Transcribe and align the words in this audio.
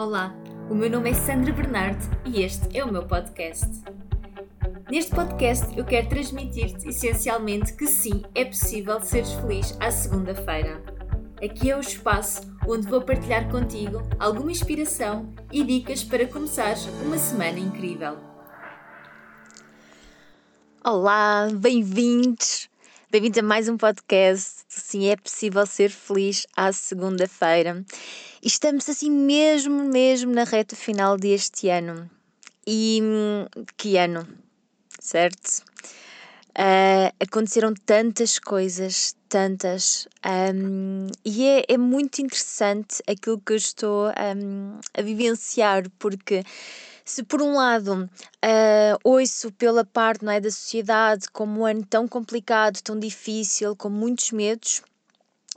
Olá, 0.00 0.34
o 0.70 0.74
meu 0.74 0.88
nome 0.88 1.10
é 1.10 1.14
Sandra 1.14 1.52
Bernardo 1.52 2.02
e 2.24 2.40
este 2.40 2.74
é 2.74 2.82
o 2.82 2.90
meu 2.90 3.06
podcast. 3.06 3.68
Neste 4.90 5.14
podcast 5.14 5.76
eu 5.76 5.84
quero 5.84 6.08
transmitir-te 6.08 6.88
essencialmente 6.88 7.74
que 7.74 7.86
sim, 7.86 8.22
é 8.34 8.46
possível 8.46 8.98
seres 9.02 9.30
feliz 9.34 9.76
à 9.78 9.90
segunda-feira. 9.90 10.82
Aqui 11.44 11.70
é 11.70 11.76
o 11.76 11.80
espaço 11.80 12.40
onde 12.66 12.88
vou 12.88 13.02
partilhar 13.02 13.50
contigo 13.50 14.00
alguma 14.18 14.50
inspiração 14.50 15.34
e 15.52 15.62
dicas 15.62 16.02
para 16.02 16.26
começares 16.26 16.86
uma 17.04 17.18
semana 17.18 17.58
incrível. 17.58 18.16
Olá, 20.82 21.46
bem-vindos! 21.52 22.70
Bem-vindos 23.10 23.38
a 23.38 23.42
mais 23.42 23.68
um 23.68 23.76
podcast. 23.76 24.62
Sim, 24.66 25.08
é 25.08 25.16
possível 25.16 25.66
ser 25.66 25.90
feliz 25.90 26.46
à 26.56 26.72
segunda-feira. 26.72 27.84
E 28.42 28.48
estamos 28.48 28.88
assim 28.88 29.10
mesmo, 29.10 29.84
mesmo 29.84 30.32
na 30.32 30.44
reta 30.44 30.74
final 30.74 31.18
deste 31.18 31.68
ano. 31.68 32.10
E 32.66 33.02
que 33.76 33.98
ano, 33.98 34.26
certo? 34.98 35.62
Uh, 36.50 37.12
aconteceram 37.20 37.74
tantas 37.74 38.38
coisas, 38.38 39.14
tantas, 39.28 40.08
um, 40.54 41.06
e 41.22 41.46
é, 41.46 41.64
é 41.68 41.78
muito 41.78 42.20
interessante 42.20 43.02
aquilo 43.06 43.40
que 43.40 43.52
eu 43.52 43.56
estou 43.56 44.08
um, 44.08 44.80
a 44.94 45.02
vivenciar, 45.02 45.84
porque 45.98 46.42
se 47.04 47.22
por 47.22 47.42
um 47.42 47.56
lado 47.56 48.04
uh, 48.04 48.98
ouço 49.04 49.52
pela 49.52 49.84
parte 49.84 50.24
não 50.24 50.32
é, 50.32 50.40
da 50.40 50.50
sociedade 50.50 51.28
como 51.30 51.60
um 51.60 51.66
ano 51.66 51.84
tão 51.84 52.08
complicado, 52.08 52.80
tão 52.82 52.98
difícil, 52.98 53.76
com 53.76 53.90
muitos 53.90 54.32
medos, 54.32 54.82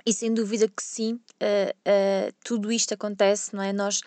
e 0.05 0.13
sem 0.13 0.33
dúvida 0.33 0.67
que 0.67 0.83
sim, 0.83 1.13
uh, 1.13 1.17
uh, 1.17 2.33
tudo 2.43 2.71
isto 2.71 2.93
acontece, 2.93 3.55
não 3.55 3.63
é? 3.63 3.71
Nós 3.71 4.01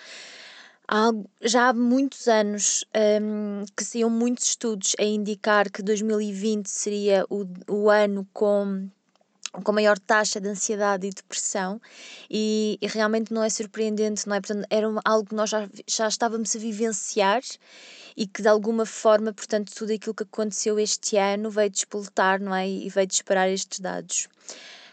há, 0.89 1.11
já 1.41 1.69
há 1.69 1.73
muitos 1.73 2.29
anos 2.29 2.85
um, 3.23 3.65
que 3.77 3.85
saíam 3.85 4.11
muitos 4.11 4.47
estudos 4.47 4.95
a 4.99 5.05
indicar 5.05 5.71
que 5.71 5.83
2020 5.83 6.66
seria 6.66 7.25
o, 7.29 7.47
o 7.69 7.91
ano 7.91 8.27
com 8.33 8.88
com 9.63 9.73
maior 9.73 9.99
taxa 9.99 10.41
de 10.41 10.49
ansiedade 10.49 11.07
e 11.07 11.11
depressão 11.11 11.80
e, 12.31 12.79
e, 12.81 12.87
realmente 12.87 13.33
não 13.33 13.43
é 13.43 13.49
surpreendente, 13.49 14.29
não 14.29 14.37
é? 14.37 14.41
Portanto, 14.41 14.66
era 14.69 14.87
algo 15.05 15.29
que 15.29 15.35
nós 15.35 15.49
já, 15.49 15.69
já 15.87 16.09
estávamos 16.09 16.55
a 16.55 16.59
vivenciar 16.59 17.41
e 18.16 18.27
que 18.27 18.43
de 18.43 18.49
alguma 18.49 18.85
forma, 18.85 19.33
portanto, 19.33 19.73
tudo 19.75 19.93
aquilo 19.93 20.15
que 20.15 20.25
aconteceu 20.25 20.79
este 20.79 21.16
ano 21.16 21.51
veio 21.51 21.71
despoletar, 21.71 22.41
não 22.41 22.55
é? 22.55 22.69
E 22.69 22.88
veio 22.88 23.07
disparar 23.07 23.49
estes 23.49 23.81
dados. 23.81 24.29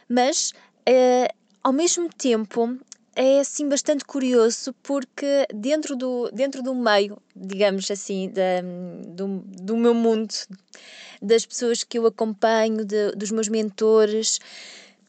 Mas, 0.08 0.54
uh, 0.88 1.34
ao 1.64 1.72
mesmo 1.74 2.10
tempo, 2.10 2.78
é 3.16 3.40
assim 3.40 3.68
bastante 3.70 4.04
curioso 4.06 4.74
porque 4.82 5.48
dentro 5.54 5.96
do, 5.96 6.30
dentro 6.32 6.64
do 6.64 6.74
meio, 6.74 7.18
digamos 7.36 7.90
assim, 7.90 8.30
da, 8.30 8.62
do, 9.08 9.44
do 9.46 9.78
meu 9.78 9.94
mundo, 9.94 10.34
das 11.22 11.46
pessoas 11.46 11.84
que 11.84 11.98
eu 12.00 12.06
acompanho, 12.06 12.84
de, 12.84 13.12
dos 13.12 13.32
meus 13.32 13.48
mentores, 13.48 14.40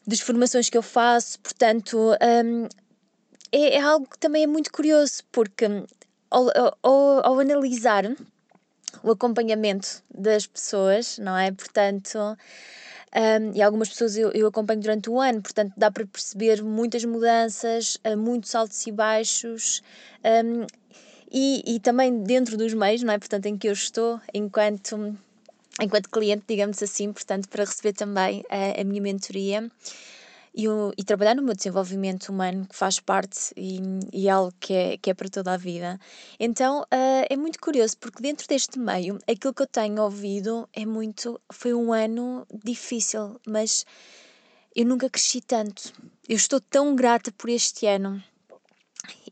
das 0.05 0.19
formações 0.19 0.69
que 0.69 0.77
eu 0.77 0.83
faço, 0.83 1.39
portanto, 1.39 1.97
um, 2.45 2.67
é, 3.51 3.75
é, 3.75 3.81
algo 3.81 4.07
que 4.07 4.19
também 4.19 4.43
é 4.43 4.47
muito 4.47 4.71
curioso 4.71 5.23
porque 5.31 5.65
ao, 6.29 6.47
ao, 6.83 7.25
ao 7.25 7.39
analisar 7.39 8.05
o 9.03 9.11
acompanhamento 9.11 10.03
das 10.13 10.45
pessoas, 10.45 11.17
não 11.17 11.37
é? 11.37 11.51
Portanto, 11.51 12.37
um, 13.15 13.55
e 13.55 13.61
algumas 13.61 13.87
pessoas 13.87 14.17
eu, 14.17 14.29
eu 14.31 14.47
acompanho 14.47 14.81
durante 14.81 15.09
o 15.09 15.19
ano, 15.21 15.41
portanto 15.41 15.73
dá 15.77 15.89
para 15.89 16.05
perceber 16.05 16.61
muitas 16.61 17.05
mudanças, 17.05 17.95
uh, 18.05 18.17
muitos 18.17 18.53
altos 18.53 18.85
e 18.85 18.91
baixos. 18.91 19.81
Um, 20.23 20.65
e, 21.31 21.75
e 21.75 21.79
também 21.79 22.23
dentro 22.23 22.57
dos 22.57 22.73
meios, 22.73 23.03
não 23.03 23.13
é? 23.13 23.17
Portanto, 23.17 23.45
em 23.47 23.57
que 23.57 23.67
eu 23.67 23.73
estou, 23.73 24.21
enquanto, 24.33 25.17
enquanto 25.81 26.09
cliente, 26.09 26.43
digamos 26.47 26.81
assim, 26.81 27.11
portanto, 27.11 27.49
para 27.49 27.63
receber 27.63 27.93
também 27.93 28.45
a, 28.49 28.79
a 28.79 28.83
minha 28.83 29.01
mentoria 29.01 29.69
e, 30.55 30.69
o, 30.69 30.93
e 30.97 31.03
trabalhar 31.03 31.35
no 31.35 31.43
meu 31.43 31.53
desenvolvimento 31.53 32.29
humano, 32.29 32.65
que 32.65 32.75
faz 32.75 32.99
parte 32.99 33.53
e, 33.57 33.79
e 34.13 34.27
é 34.29 34.31
algo 34.31 34.53
que 34.57 34.73
é, 34.73 34.97
que 34.97 35.09
é 35.09 35.13
para 35.13 35.27
toda 35.27 35.53
a 35.53 35.57
vida. 35.57 35.99
Então 36.39 36.81
uh, 36.83 37.25
é 37.29 37.35
muito 37.35 37.59
curioso, 37.59 37.97
porque 37.97 38.23
dentro 38.23 38.47
deste 38.47 38.79
meio, 38.79 39.19
aquilo 39.29 39.53
que 39.53 39.61
eu 39.61 39.67
tenho 39.67 40.01
ouvido 40.01 40.67
é 40.71 40.85
muito. 40.85 41.39
Foi 41.51 41.73
um 41.73 41.91
ano 41.91 42.47
difícil, 42.63 43.39
mas 43.45 43.85
eu 44.73 44.85
nunca 44.85 45.09
cresci 45.09 45.41
tanto. 45.41 45.91
Eu 46.27 46.37
estou 46.37 46.61
tão 46.61 46.95
grata 46.95 47.31
por 47.33 47.49
este 47.49 47.85
ano. 47.85 48.23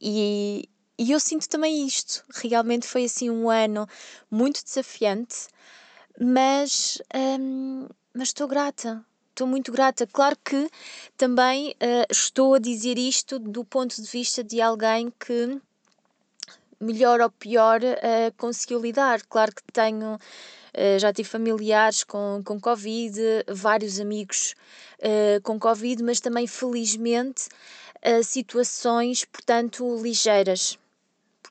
E, 0.01 0.69
e 0.99 1.11
eu 1.11 1.19
sinto 1.19 1.47
também 1.47 1.87
isto. 1.87 2.23
Realmente 2.35 2.85
foi 2.85 3.05
assim 3.05 3.29
um 3.29 3.49
ano 3.49 3.87
muito 4.29 4.63
desafiante, 4.63 5.47
mas, 6.19 7.01
um, 7.39 7.87
mas 8.13 8.27
estou 8.27 8.47
grata 8.47 9.03
estou 9.33 9.47
muito 9.47 9.71
grata. 9.71 10.07
Claro 10.07 10.37
que 10.43 10.69
também 11.17 11.71
uh, 11.71 12.05
estou 12.09 12.53
a 12.53 12.59
dizer 12.59 12.97
isto 12.97 13.39
do 13.39 13.65
ponto 13.65 13.99
de 14.01 14.07
vista 14.07 14.43
de 14.43 14.61
alguém 14.61 15.11
que, 15.19 15.59
melhor 16.79 17.19
ou 17.19 17.29
pior, 17.29 17.81
uh, 17.81 18.33
conseguiu 18.37 18.79
lidar. 18.79 19.21
Claro 19.27 19.53
que 19.53 19.63
tenho. 19.73 20.15
Uh, 20.15 20.97
já 20.99 21.11
tive 21.11 21.27
familiares 21.29 22.03
com, 22.03 22.41
com 22.43 22.59
Covid, 22.59 23.19
vários 23.47 23.99
amigos 23.99 24.55
com 25.43 25.59
Covid, 25.59 26.01
mas 26.01 26.21
também, 26.21 26.47
felizmente, 26.47 27.49
situações, 28.23 29.25
portanto, 29.25 30.01
ligeiras. 30.01 30.79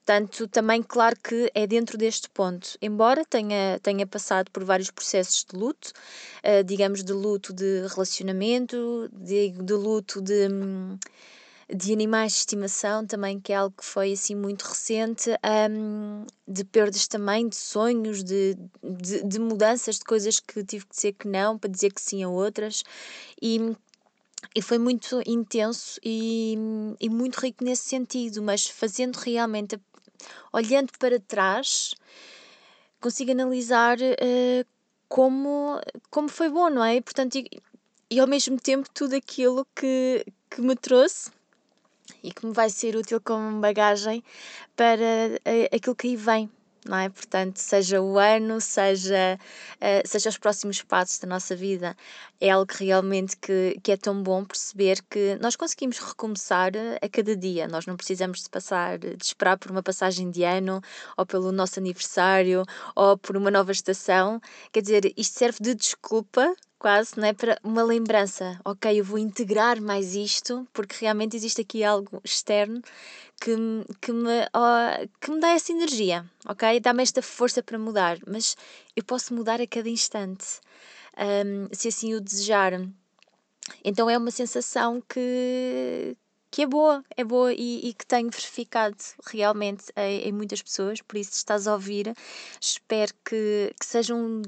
Portanto, 0.04 0.48
também, 0.48 0.82
claro 0.82 1.16
que 1.22 1.48
é 1.54 1.64
dentro 1.64 1.96
deste 1.96 2.28
ponto. 2.28 2.76
Embora 2.82 3.24
tenha, 3.24 3.78
tenha 3.80 4.04
passado 4.04 4.50
por 4.50 4.64
vários 4.64 4.90
processos 4.90 5.44
de 5.48 5.56
luto, 5.56 5.92
uh, 6.42 6.64
digamos, 6.64 7.04
de 7.04 7.12
luto 7.12 7.52
de 7.52 7.86
relacionamento, 7.86 9.08
de, 9.12 9.50
de 9.50 9.72
luto 9.74 10.20
de. 10.20 10.48
de 11.72 11.92
animais 11.92 12.32
de 12.32 12.38
estimação 12.38 13.06
também, 13.06 13.38
que 13.38 13.52
é 13.52 13.56
algo 13.56 13.76
que 13.78 13.84
foi 13.84 14.12
assim 14.12 14.34
muito 14.34 14.62
recente, 14.62 15.30
um, 15.70 16.26
de 16.48 16.64
perdas 16.64 17.06
também, 17.06 17.48
de 17.48 17.56
sonhos, 17.56 18.24
de, 18.24 18.56
de, 18.82 19.22
de, 19.22 19.38
mudanças, 19.38 20.00
de 20.00 20.04
coisas 20.04 20.40
que 20.40 20.64
tive 20.64 20.84
que 20.84 20.94
dizer 20.96 21.12
que 21.12 21.28
não 21.28 21.56
para 21.56 21.70
dizer 21.70 21.92
que 21.92 22.02
sim 22.02 22.24
a 22.24 22.28
outras. 22.28 22.82
E, 23.40 23.72
e 24.54 24.60
foi 24.60 24.78
muito 24.78 25.22
intenso 25.24 26.00
e, 26.02 26.56
e 27.00 27.08
muito 27.08 27.38
rico 27.38 27.64
nesse 27.64 27.88
sentido, 27.88 28.42
mas 28.42 28.66
fazendo 28.66 29.16
realmente 29.16 29.76
a 29.76 29.91
olhando 30.52 30.92
para 30.98 31.20
trás, 31.20 31.94
consigo 33.00 33.32
analisar 33.32 33.98
uh, 33.98 34.66
como, 35.08 35.80
como 36.10 36.28
foi 36.28 36.48
bom, 36.48 36.70
não 36.70 36.84
é? 36.84 37.00
Portanto, 37.00 37.36
e, 37.36 37.48
e 38.10 38.20
ao 38.20 38.26
mesmo 38.26 38.58
tempo 38.58 38.88
tudo 38.90 39.16
aquilo 39.16 39.66
que, 39.74 40.24
que 40.50 40.60
me 40.60 40.76
trouxe 40.76 41.30
e 42.22 42.32
que 42.32 42.46
me 42.46 42.52
vai 42.52 42.70
ser 42.70 42.96
útil 42.96 43.20
como 43.20 43.60
bagagem 43.60 44.22
para 44.76 44.96
uh, 44.96 45.74
aquilo 45.76 45.96
que 45.96 46.08
aí 46.08 46.16
vem 46.16 46.50
não 46.84 46.96
é? 46.96 47.08
Portanto, 47.08 47.58
seja 47.58 48.00
o 48.00 48.18
ano, 48.18 48.60
seja, 48.60 49.38
uh, 49.76 50.08
seja 50.08 50.28
os 50.28 50.38
próximos 50.38 50.82
passos 50.82 51.18
da 51.18 51.28
nossa 51.28 51.54
vida, 51.54 51.96
é 52.40 52.50
algo 52.50 52.72
realmente 52.72 53.36
que, 53.36 53.78
que 53.82 53.92
é 53.92 53.96
tão 53.96 54.22
bom 54.22 54.44
perceber 54.44 55.00
que 55.08 55.38
nós 55.40 55.56
conseguimos 55.56 55.98
recomeçar 55.98 56.72
a 57.00 57.08
cada 57.08 57.36
dia. 57.36 57.68
Nós 57.68 57.86
não 57.86 57.96
precisamos 57.96 58.42
de 58.42 58.50
passar, 58.50 58.98
de 58.98 59.16
esperar 59.22 59.56
por 59.58 59.70
uma 59.70 59.82
passagem 59.82 60.30
de 60.30 60.42
ano, 60.42 60.80
ou 61.16 61.24
pelo 61.24 61.52
nosso 61.52 61.78
aniversário, 61.78 62.64
ou 62.96 63.16
por 63.16 63.36
uma 63.36 63.50
nova 63.50 63.72
estação. 63.72 64.40
Quer 64.72 64.82
dizer, 64.82 65.12
isto 65.16 65.38
serve 65.38 65.58
de 65.60 65.74
desculpa 65.74 66.54
quase, 66.82 67.16
não 67.16 67.28
é? 67.28 67.32
Para 67.32 67.56
uma 67.62 67.84
lembrança. 67.84 68.58
Ok, 68.64 68.98
eu 68.98 69.04
vou 69.04 69.16
integrar 69.16 69.80
mais 69.80 70.16
isto, 70.16 70.66
porque 70.72 70.96
realmente 71.00 71.36
existe 71.36 71.60
aqui 71.60 71.84
algo 71.84 72.20
externo 72.24 72.82
que, 73.40 73.54
que, 74.00 74.12
me, 74.12 74.48
oh, 74.52 75.08
que 75.20 75.30
me 75.30 75.38
dá 75.38 75.50
essa 75.50 75.70
energia, 75.70 76.28
ok? 76.44 76.80
Dá-me 76.80 77.04
esta 77.04 77.22
força 77.22 77.62
para 77.62 77.78
mudar, 77.78 78.18
mas 78.26 78.56
eu 78.96 79.04
posso 79.04 79.32
mudar 79.32 79.60
a 79.60 79.66
cada 79.66 79.88
instante, 79.88 80.44
um, 81.16 81.68
se 81.72 81.86
assim 81.86 82.14
o 82.14 82.20
desejar. 82.20 82.72
Então 83.84 84.10
é 84.10 84.18
uma 84.18 84.32
sensação 84.32 85.00
que, 85.08 86.16
que 86.50 86.62
é 86.62 86.66
boa, 86.66 87.04
é 87.16 87.22
boa 87.22 87.54
e, 87.54 87.90
e 87.90 87.94
que 87.94 88.04
tenho 88.04 88.28
verificado 88.28 88.96
realmente 89.24 89.84
em, 89.96 90.28
em, 90.28 90.32
muitas 90.32 90.60
pessoas, 90.60 91.00
por 91.00 91.16
isso 91.16 91.30
estás 91.30 91.68
a 91.68 91.74
ouvir, 91.74 92.12
espero 92.60 93.14
que, 93.24 93.72
que 93.78 93.86
seja 93.86 94.16
um, 94.16 94.42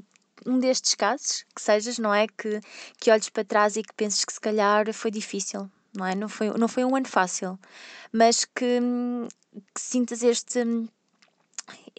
um 0.46 0.58
destes 0.58 0.94
casos, 0.94 1.44
que 1.54 1.60
sejas, 1.60 1.98
não 1.98 2.12
é? 2.12 2.26
Que, 2.26 2.60
que 2.98 3.10
olhes 3.10 3.28
para 3.28 3.44
trás 3.44 3.76
e 3.76 3.82
que 3.82 3.94
penses 3.94 4.24
que 4.24 4.32
se 4.32 4.40
calhar 4.40 4.92
foi 4.92 5.10
difícil, 5.10 5.70
não 5.94 6.06
é? 6.06 6.14
Não 6.14 6.28
foi, 6.28 6.48
não 6.50 6.68
foi 6.68 6.84
um 6.84 6.96
ano 6.96 7.08
fácil, 7.08 7.58
mas 8.12 8.44
que, 8.44 8.80
que 9.74 9.80
sintas 9.80 10.22
este 10.22 10.60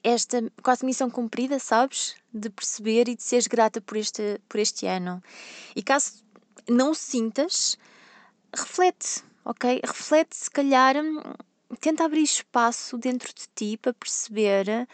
esta 0.04 0.44
quase 0.62 0.86
missão 0.86 1.10
cumprida, 1.10 1.58
sabes? 1.58 2.16
De 2.32 2.48
perceber 2.50 3.08
e 3.08 3.16
de 3.16 3.24
seres 3.24 3.48
grata 3.48 3.82
por 3.82 3.98
este, 3.98 4.40
por 4.48 4.60
este 4.60 4.86
ano. 4.86 5.22
E 5.76 5.82
caso 5.82 6.24
não 6.70 6.94
sintas, 6.94 7.76
reflete, 8.54 9.24
ok? 9.44 9.82
Reflete 9.84 10.36
se 10.36 10.52
calhar 10.52 10.96
tenta 11.80 12.06
abrir 12.06 12.22
espaço 12.22 12.98
dentro 13.00 13.34
de 13.34 13.48
ti 13.56 13.78
para 13.78 13.94
perceber 13.94 14.88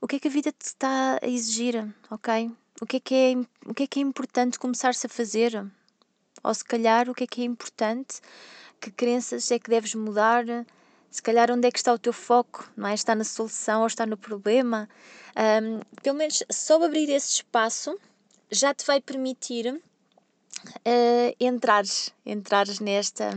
o 0.00 0.06
que 0.06 0.16
é 0.16 0.20
que 0.20 0.28
a 0.28 0.30
vida 0.30 0.52
te 0.52 0.66
está 0.66 1.18
a 1.20 1.28
exigir, 1.28 1.92
ok? 2.10 2.50
O 2.82 2.84
que 2.84 2.96
é 2.96 3.00
que 3.00 3.14
é, 3.14 3.34
o 3.64 3.72
que 3.72 3.84
é, 3.84 3.86
que 3.86 4.00
é 4.00 4.02
importante 4.02 4.58
começar-se 4.58 5.06
a 5.06 5.08
fazer? 5.08 5.64
Ou 6.42 6.52
se 6.52 6.64
calhar 6.64 7.08
o 7.08 7.14
que 7.14 7.22
é 7.22 7.26
que 7.28 7.40
é 7.40 7.44
importante, 7.44 8.20
que 8.80 8.90
crenças 8.90 9.48
é 9.52 9.58
que 9.60 9.70
deves 9.70 9.94
mudar, 9.94 10.44
se 11.08 11.22
calhar 11.22 11.48
onde 11.52 11.68
é 11.68 11.70
que 11.70 11.78
está 11.78 11.94
o 11.94 11.98
teu 11.98 12.12
foco, 12.12 12.68
não 12.76 12.88
é? 12.88 12.94
Está 12.94 13.14
na 13.14 13.22
solução 13.22 13.82
ou 13.82 13.86
está 13.86 14.04
no 14.04 14.16
problema? 14.16 14.88
Um, 15.62 15.78
pelo 16.02 16.18
menos 16.18 16.42
só 16.50 16.82
abrir 16.82 17.08
esse 17.08 17.34
espaço 17.34 17.96
já 18.50 18.74
te 18.74 18.84
vai 18.84 19.00
permitir 19.00 19.72
uh, 19.72 21.36
entrares, 21.38 22.12
entrares 22.26 22.80
nesta, 22.80 23.30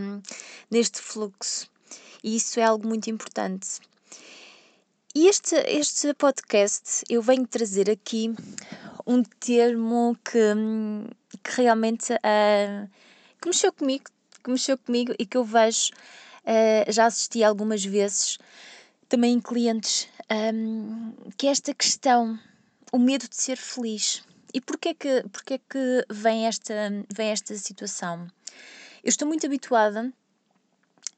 neste 0.71 0.99
fluxo. 0.99 1.69
E 2.23 2.35
isso 2.35 2.59
é 2.59 2.63
algo 2.63 2.87
muito 2.87 3.11
importante. 3.11 3.79
E 5.17 5.27
este, 5.27 5.55
este 5.67 6.13
podcast 6.15 7.05
eu 7.07 7.21
venho 7.21 7.47
trazer 7.47 7.89
aqui 7.89 8.35
um 9.05 9.23
termo 9.23 10.17
que, 10.23 10.39
que 11.43 11.61
realmente 11.61 12.13
uh, 12.13 12.89
que 13.41 13.47
mexeu 13.47 13.71
comigo, 13.71 14.05
que 14.43 14.49
mexeu 14.49 14.77
comigo 14.77 15.13
e 15.19 15.25
que 15.25 15.37
eu 15.37 15.43
vejo, 15.43 15.91
uh, 16.43 16.91
já 16.91 17.05
assisti 17.05 17.43
algumas 17.43 17.83
vezes, 17.85 18.37
também 19.07 19.33
em 19.33 19.39
clientes, 19.39 20.07
um, 20.53 21.13
que 21.37 21.47
é 21.47 21.51
esta 21.51 21.73
questão, 21.73 22.39
o 22.91 22.97
medo 22.97 23.27
de 23.27 23.35
ser 23.35 23.57
feliz. 23.57 24.23
E 24.53 24.61
porquê 24.61 24.93
que, 24.93 25.23
porquê 25.31 25.59
que 25.59 26.05
vem, 26.09 26.47
esta, 26.47 26.73
vem 27.13 27.29
esta 27.29 27.53
situação? 27.55 28.27
Eu 29.03 29.09
estou 29.09 29.27
muito 29.27 29.45
habituada 29.45 30.11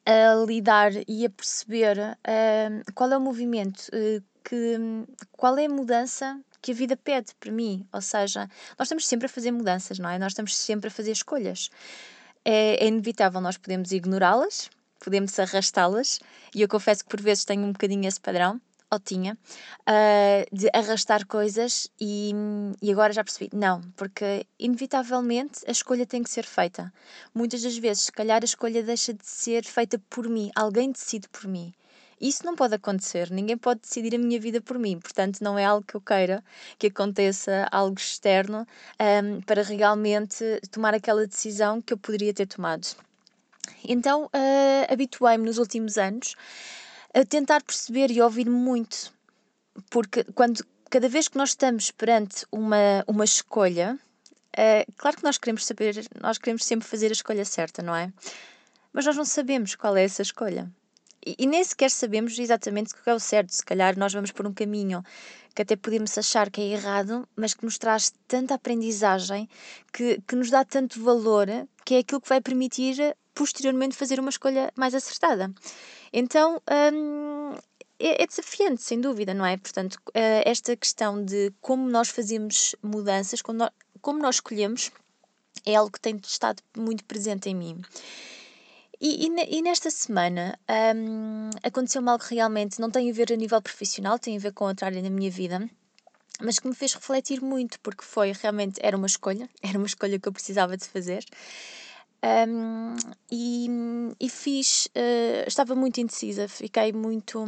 a 0.06 0.46
lidar 0.46 0.92
e 1.08 1.26
a 1.26 1.30
perceber 1.30 1.98
uh, 1.98 2.94
qual 2.94 3.12
é 3.12 3.18
o 3.18 3.22
movimento, 3.22 3.90
uh, 3.90 4.24
que, 4.44 4.78
qual 5.34 5.58
é 5.58 5.66
a 5.66 5.70
mudança 5.70 6.40
que 6.62 6.72
a 6.72 6.76
vida 6.76 6.98
pede 6.98 7.34
para 7.40 7.52
mim. 7.52 7.88
Ou 7.94 8.02
seja, 8.02 8.50
nós 8.78 8.88
estamos 8.88 9.08
sempre 9.08 9.26
a 9.26 9.30
fazer 9.30 9.52
mudanças, 9.52 10.00
não 10.00 10.10
é? 10.10 10.18
Nós 10.18 10.32
estamos 10.32 10.56
sempre 10.56 10.88
a 10.88 10.92
fazer 10.92 11.12
escolhas. 11.12 11.70
É, 12.44 12.84
é 12.84 12.88
inevitável, 12.88 13.42
nós 13.42 13.58
podemos 13.58 13.92
ignorá-las, 13.92 14.70
podemos 15.00 15.38
arrastá-las, 15.38 16.20
e 16.56 16.62
eu 16.62 16.68
confesso 16.68 17.04
que 17.04 17.10
por 17.10 17.22
vezes 17.22 17.46
tenho 17.46 17.64
um 17.64 17.72
bocadinho 17.72 18.08
esse 18.08 18.20
padrão 18.20 18.62
ou 18.90 19.00
tinha, 19.00 19.38
uh, 19.82 20.56
de 20.56 20.70
arrastar 20.74 21.26
coisas 21.28 21.90
e, 22.00 22.32
e 22.82 22.92
agora 22.92 23.12
já 23.12 23.24
percebi, 23.24 23.50
não, 23.54 23.82
porque 23.98 24.46
inevitavelmente 24.58 25.60
a 25.68 25.72
escolha 25.72 26.06
tem 26.06 26.24
que 26.24 26.30
ser 26.30 26.46
feita. 26.46 26.92
Muitas 27.34 27.62
das 27.62 27.78
vezes, 27.78 28.06
se 28.06 28.12
calhar, 28.12 28.42
a 28.42 28.46
escolha 28.46 28.82
deixa 28.82 29.14
de 29.14 29.28
ser 29.28 29.66
feita 29.66 30.00
por 30.10 30.30
mim, 30.30 30.52
alguém 30.56 30.92
decide 30.92 31.28
por 31.28 31.48
mim. 31.48 31.74
Isso 32.20 32.44
não 32.44 32.56
pode 32.56 32.74
acontecer, 32.74 33.30
ninguém 33.30 33.56
pode 33.56 33.82
decidir 33.82 34.16
a 34.16 34.18
minha 34.18 34.40
vida 34.40 34.60
por 34.60 34.80
mim, 34.80 35.00
portanto, 35.00 35.40
não 35.42 35.58
é 35.58 35.66
algo 35.66 35.86
que 35.86 35.96
eu 35.96 36.02
queira 36.02 36.44
que 36.80 36.88
aconteça 36.88 37.68
algo 37.72 38.00
externo 38.00 38.68
um, 39.00 39.42
para 39.42 39.62
realmente 39.62 40.44
tomar 40.72 40.96
aquela 40.96 41.28
decisão 41.28 41.80
que 41.80 41.94
eu 41.94 41.98
poderia 41.98 42.34
ter 42.34 42.48
tomado. 42.48 42.88
Então, 43.84 44.26
uh, 44.26 44.92
habituei-me 44.92 45.46
nos 45.46 45.60
últimos 45.60 45.98
anos 45.98 46.36
a 47.14 47.24
tentar 47.24 47.62
perceber 47.62 48.10
e 48.10 48.20
ouvir 48.20 48.50
muito, 48.50 49.14
porque 49.90 50.24
quando 50.34 50.66
cada 50.90 51.08
vez 51.08 51.28
que 51.28 51.38
nós 51.38 51.50
estamos 51.50 51.92
perante 51.92 52.48
uma, 52.52 53.04
uma 53.08 53.26
escolha, 53.26 54.00
uh, 54.58 54.94
claro 54.98 55.18
que 55.18 55.24
nós 55.24 55.38
queremos 55.38 55.68
saber, 55.68 56.04
nós 56.20 56.40
queremos 56.40 56.66
sempre 56.66 56.88
fazer 56.88 57.10
a 57.10 57.14
escolha 57.14 57.46
certa, 57.46 57.84
não 57.84 57.96
é? 57.96 58.12
Mas 58.92 59.06
nós 59.06 59.16
não 59.16 59.26
sabemos 59.26 59.76
qual 59.76 59.96
é 59.96 60.04
essa 60.04 60.24
escolha. 60.24 60.68
E, 61.38 61.46
nem 61.46 61.64
sequer 61.64 61.90
sabemos 61.90 62.38
exatamente 62.38 62.94
o 62.94 63.04
que 63.04 63.10
é 63.10 63.14
o 63.14 63.20
certo. 63.20 63.54
Se 63.54 63.66
calhar 63.66 63.98
nós 63.98 64.14
vamos 64.14 64.32
por 64.32 64.46
um 64.46 64.54
caminho 64.54 65.04
que 65.54 65.62
até 65.64 65.76
podemos 65.76 66.16
achar 66.18 66.52
que 66.52 66.62
é 66.62 66.66
errado, 66.66 67.28
mas 67.36 67.54
que 67.54 67.66
nos 67.66 67.78
traz 67.78 68.14
tanta 68.28 68.54
aprendizagem, 68.54 69.50
que, 69.92 70.22
que 70.28 70.36
nos 70.36 70.52
dá 70.52 70.64
tanto 70.64 71.04
valor, 71.04 71.48
que 71.84 71.96
é 71.96 72.00
aquilo 72.00 72.22
que 72.22 72.30
vai 72.30 72.40
permitir 72.40 73.16
posteriormente 73.34 73.96
fazer 73.96 74.20
uma 74.20 74.30
escolha 74.30 74.72
mais 74.76 74.94
acertada. 74.94 75.52
Então, 76.14 76.62
hum, 76.94 77.56
é, 78.00 78.24
é, 78.24 78.28
desafiante, 78.28 78.84
sem 78.84 79.02
dúvida, 79.02 79.34
não 79.34 79.46
é? 79.46 79.58
Portanto, 79.58 79.98
eh, 80.14 80.44
esta 80.46 80.76
questão 80.76 81.24
de 81.24 81.52
como 81.60 81.90
nós 81.90 82.10
fazemos 82.10 82.76
mudanças, 82.82 83.42
como 83.42 84.20
nós 84.20 84.36
escolhemos, 84.36 84.92
é 85.66 85.76
algo 85.76 85.92
que 85.92 86.00
tem 86.00 86.20
estado 86.24 86.62
muito 86.76 87.04
presente 87.04 87.50
em 87.50 87.56
mim. 87.56 87.82
E, 89.00 89.28
e, 89.28 89.58
e 89.58 89.62
nesta 89.62 89.92
semana 89.92 90.58
um, 90.96 91.50
aconteceu-me 91.62 92.10
algo 92.10 92.24
que 92.24 92.34
realmente 92.34 92.80
não 92.80 92.90
tem 92.90 93.10
a 93.10 93.14
ver 93.14 93.32
a 93.32 93.36
nível 93.36 93.62
profissional, 93.62 94.18
tem 94.18 94.38
a 94.38 94.40
ver 94.40 94.54
com 94.54 94.66
outra 94.66 94.88
área 94.88 95.02
da 95.02 95.10
minha 95.10 95.30
vida, 95.30 95.70
mas 96.42 96.58
que 96.60 96.68
me 96.68 96.74
fez 96.74 96.94
refletir 96.94 97.42
muito, 97.42 97.80
porque 97.82 98.04
foi 98.04 98.32
realmente, 98.32 98.80
era 98.82 98.98
uma 98.98 99.08
escolha, 99.08 99.48
era 99.62 99.78
uma 99.78 99.88
escolha 99.88 100.20
que 100.20 100.28
eu 100.28 100.34
precisava 100.34 100.76
de 100.76 100.86
fazer. 100.86 101.24
Um, 102.50 102.96
e, 103.32 103.70
e 104.20 104.28
fiz, 104.28 104.88
uh, 104.88 105.48
estava 105.48 105.76
muito 105.76 106.02
indecisa, 106.02 106.48
fiquei 106.48 106.92
muito, 106.92 107.46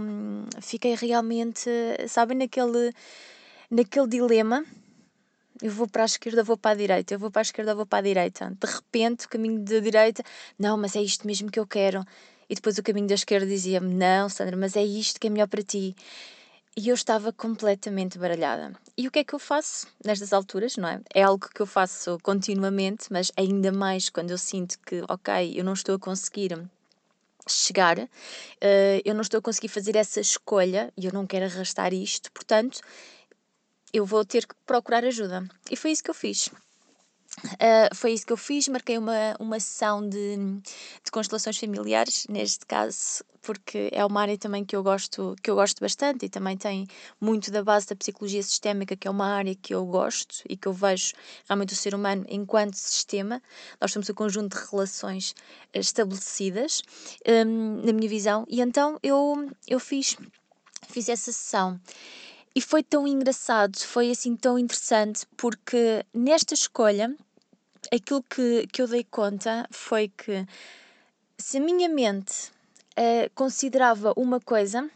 fiquei 0.61 0.93
realmente, 0.93 1.69
sabem, 2.07 2.37
naquele, 2.37 2.93
naquele 3.71 4.07
dilema. 4.07 4.63
Eu 5.61 5.71
vou 5.71 5.87
para 5.87 6.03
a 6.03 6.05
esquerda, 6.05 6.43
vou 6.43 6.57
para 6.57 6.71
a 6.71 6.75
direita, 6.75 7.13
eu 7.13 7.19
vou 7.19 7.29
para 7.29 7.41
a 7.41 7.43
esquerda, 7.43 7.75
vou 7.75 7.85
para 7.85 7.99
a 7.99 8.01
direita. 8.01 8.55
De 8.59 8.71
repente, 8.71 9.25
o 9.25 9.29
caminho 9.29 9.59
da 9.59 9.79
direita, 9.79 10.23
não, 10.57 10.77
mas 10.77 10.95
é 10.95 11.01
isto 11.01 11.27
mesmo 11.27 11.51
que 11.51 11.59
eu 11.59 11.67
quero. 11.67 12.05
E 12.49 12.55
depois 12.55 12.77
o 12.77 12.83
caminho 12.83 13.07
da 13.07 13.15
esquerda 13.15 13.45
dizia-me, 13.45 13.93
não, 13.93 14.29
Sandra, 14.29 14.55
mas 14.55 14.75
é 14.75 14.83
isto 14.83 15.19
que 15.19 15.27
é 15.27 15.29
melhor 15.29 15.47
para 15.47 15.61
ti. 15.61 15.95
E 16.77 16.87
eu 16.87 16.95
estava 16.95 17.33
completamente 17.33 18.17
baralhada. 18.17 18.71
E 18.97 19.07
o 19.07 19.11
que 19.11 19.19
é 19.19 19.23
que 19.23 19.35
eu 19.35 19.39
faço 19.39 19.85
nestas 20.03 20.31
alturas, 20.31 20.77
não 20.77 20.87
é? 20.87 21.01
É 21.13 21.23
algo 21.23 21.49
que 21.53 21.61
eu 21.61 21.65
faço 21.65 22.17
continuamente, 22.23 23.11
mas 23.11 23.31
ainda 23.35 23.71
mais 23.71 24.09
quando 24.09 24.31
eu 24.31 24.37
sinto 24.37 24.79
que, 24.79 25.03
ok, 25.09 25.53
eu 25.55 25.63
não 25.63 25.73
estou 25.73 25.95
a 25.95 25.99
conseguir 25.99 26.57
chegar, 27.47 27.99
uh, 27.99 28.07
eu 29.03 29.13
não 29.13 29.21
estou 29.21 29.39
a 29.39 29.41
conseguir 29.41 29.67
fazer 29.67 29.95
essa 29.95 30.21
escolha 30.21 30.93
e 30.95 31.05
eu 31.05 31.11
não 31.11 31.27
quero 31.27 31.45
arrastar 31.45 31.93
isto, 31.93 32.31
portanto, 32.31 32.79
eu 33.93 34.05
vou 34.05 34.23
ter 34.25 34.45
que 34.45 34.55
procurar 34.65 35.03
ajuda. 35.05 35.47
E 35.69 35.75
foi 35.75 35.91
isso 35.91 36.03
que 36.03 36.09
eu 36.09 36.15
fiz. 36.15 36.49
Uh, 37.45 37.95
foi 37.95 38.13
isso 38.13 38.25
que 38.25 38.33
eu 38.33 38.37
fiz, 38.37 38.67
marquei 38.67 38.97
uma, 38.97 39.35
uma 39.39 39.59
sessão 39.59 40.07
de, 40.07 40.35
de 40.37 41.11
constelações 41.11 41.57
familiares, 41.57 42.25
neste 42.27 42.65
caso, 42.65 43.23
porque 43.41 43.89
é 43.93 44.03
uma 44.03 44.21
área 44.21 44.37
também 44.37 44.65
que 44.65 44.75
eu 44.75 44.83
gosto, 44.83 45.35
que 45.41 45.49
eu 45.49 45.55
gosto 45.55 45.79
bastante 45.79 46.25
e 46.25 46.29
também 46.29 46.57
tem 46.57 46.87
muito 47.21 47.51
da 47.51 47.63
base 47.63 47.87
da 47.87 47.95
psicologia 47.95 48.43
sistémica, 48.43 48.95
que 48.95 49.07
é 49.07 49.11
uma 49.11 49.27
área 49.27 49.55
que 49.55 49.73
eu 49.73 49.85
gosto 49.85 50.41
e 50.49 50.57
que 50.57 50.67
eu 50.67 50.73
vejo 50.73 51.13
realmente 51.47 51.73
o 51.73 51.77
ser 51.77 51.95
humano 51.95 52.25
enquanto 52.27 52.73
sistema. 52.73 53.41
Nós 53.79 53.91
somos 53.93 54.09
um 54.09 54.13
conjunto 54.13 54.57
de 54.57 54.65
relações 54.69 55.35
estabelecidas, 55.73 56.81
um, 57.27 57.85
na 57.85 57.93
minha 57.93 58.09
visão, 58.09 58.45
e 58.49 58.59
então 58.59 58.99
eu, 59.01 59.49
eu 59.67 59.79
fiz, 59.79 60.17
fiz 60.89 61.07
essa 61.07 61.31
sessão. 61.31 61.79
E 62.55 62.61
foi 62.61 62.83
tão 62.83 63.07
engraçado, 63.07 63.77
foi 63.77 64.09
assim 64.11 64.35
tão 64.35 64.57
interessante, 64.57 65.25
porque 65.37 66.03
nesta 66.13 66.53
escolha, 66.53 67.15
aquilo 67.93 68.23
que, 68.23 68.67
que 68.67 68.81
eu 68.81 68.87
dei 68.87 69.03
conta 69.03 69.67
foi 69.71 70.09
que 70.09 70.45
se 71.37 71.57
a 71.57 71.61
minha 71.61 71.87
mente 71.87 72.51
uh, 72.97 73.29
considerava 73.35 74.13
uma 74.17 74.39
coisa, 74.39 74.89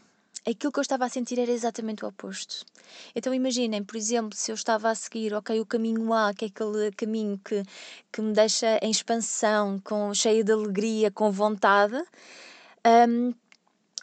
aquilo 0.46 0.72
que 0.72 0.78
eu 0.78 0.82
estava 0.82 1.06
a 1.06 1.08
sentir 1.08 1.38
era 1.38 1.50
exatamente 1.50 2.04
o 2.04 2.08
oposto. 2.08 2.66
Então 3.14 3.32
imaginem, 3.32 3.82
por 3.82 3.96
exemplo, 3.96 4.36
se 4.36 4.50
eu 4.50 4.54
estava 4.54 4.90
a 4.90 4.94
seguir, 4.94 5.32
ok, 5.32 5.58
o 5.60 5.66
caminho 5.66 6.12
A, 6.12 6.34
que 6.34 6.44
é 6.44 6.48
aquele 6.48 6.92
caminho 6.92 7.40
que, 7.42 7.62
que 8.12 8.20
me 8.20 8.32
deixa 8.32 8.78
em 8.82 8.90
expansão, 8.90 9.80
com, 9.82 10.12
cheia 10.12 10.44
de 10.44 10.52
alegria, 10.52 11.10
com 11.10 11.30
vontade, 11.30 11.96
um, 13.08 13.32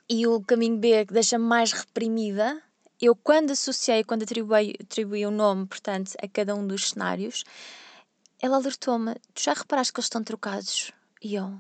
e 0.10 0.26
o 0.28 0.42
caminho 0.42 0.78
B 0.78 1.06
que 1.06 1.14
deixa-me 1.14 1.46
mais 1.46 1.72
reprimida, 1.72 2.62
eu 3.02 3.16
quando 3.16 3.52
associei, 3.52 4.04
quando 4.04 4.24
atribuí, 4.24 4.76
atribuí 4.80 5.26
o 5.26 5.32
nome, 5.32 5.66
portanto, 5.66 6.14
a 6.22 6.28
cada 6.28 6.56
um 6.56 6.66
dos 6.66 6.90
cenários, 6.90 7.44
ela 8.40 8.58
alertou-me, 8.58 9.16
tu 9.34 9.44
já 9.44 9.54
reparaste 9.54 9.92
que 9.92 10.00
eles 10.00 10.06
estão 10.06 10.24
trocados? 10.24 10.92
E 11.22 11.36
eu, 11.36 11.60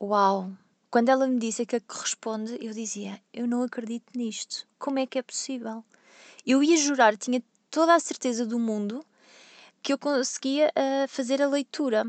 uau! 0.00 0.50
Quando 0.90 1.08
ela 1.08 1.26
me 1.26 1.40
disse 1.40 1.66
que 1.66 1.80
corresponde, 1.80 2.56
eu 2.60 2.72
dizia, 2.72 3.20
eu 3.32 3.48
não 3.48 3.64
acredito 3.64 4.16
nisto. 4.16 4.64
Como 4.78 5.00
é 5.00 5.06
que 5.06 5.18
é 5.18 5.22
possível? 5.22 5.84
Eu 6.46 6.62
ia 6.62 6.76
jurar, 6.76 7.16
tinha 7.16 7.42
toda 7.68 7.94
a 7.94 7.98
certeza 7.98 8.46
do 8.46 8.60
mundo 8.60 9.04
que 9.82 9.92
eu 9.92 9.98
conseguia 9.98 10.68
uh, 10.68 11.08
fazer 11.08 11.42
a 11.42 11.48
leitura. 11.48 12.06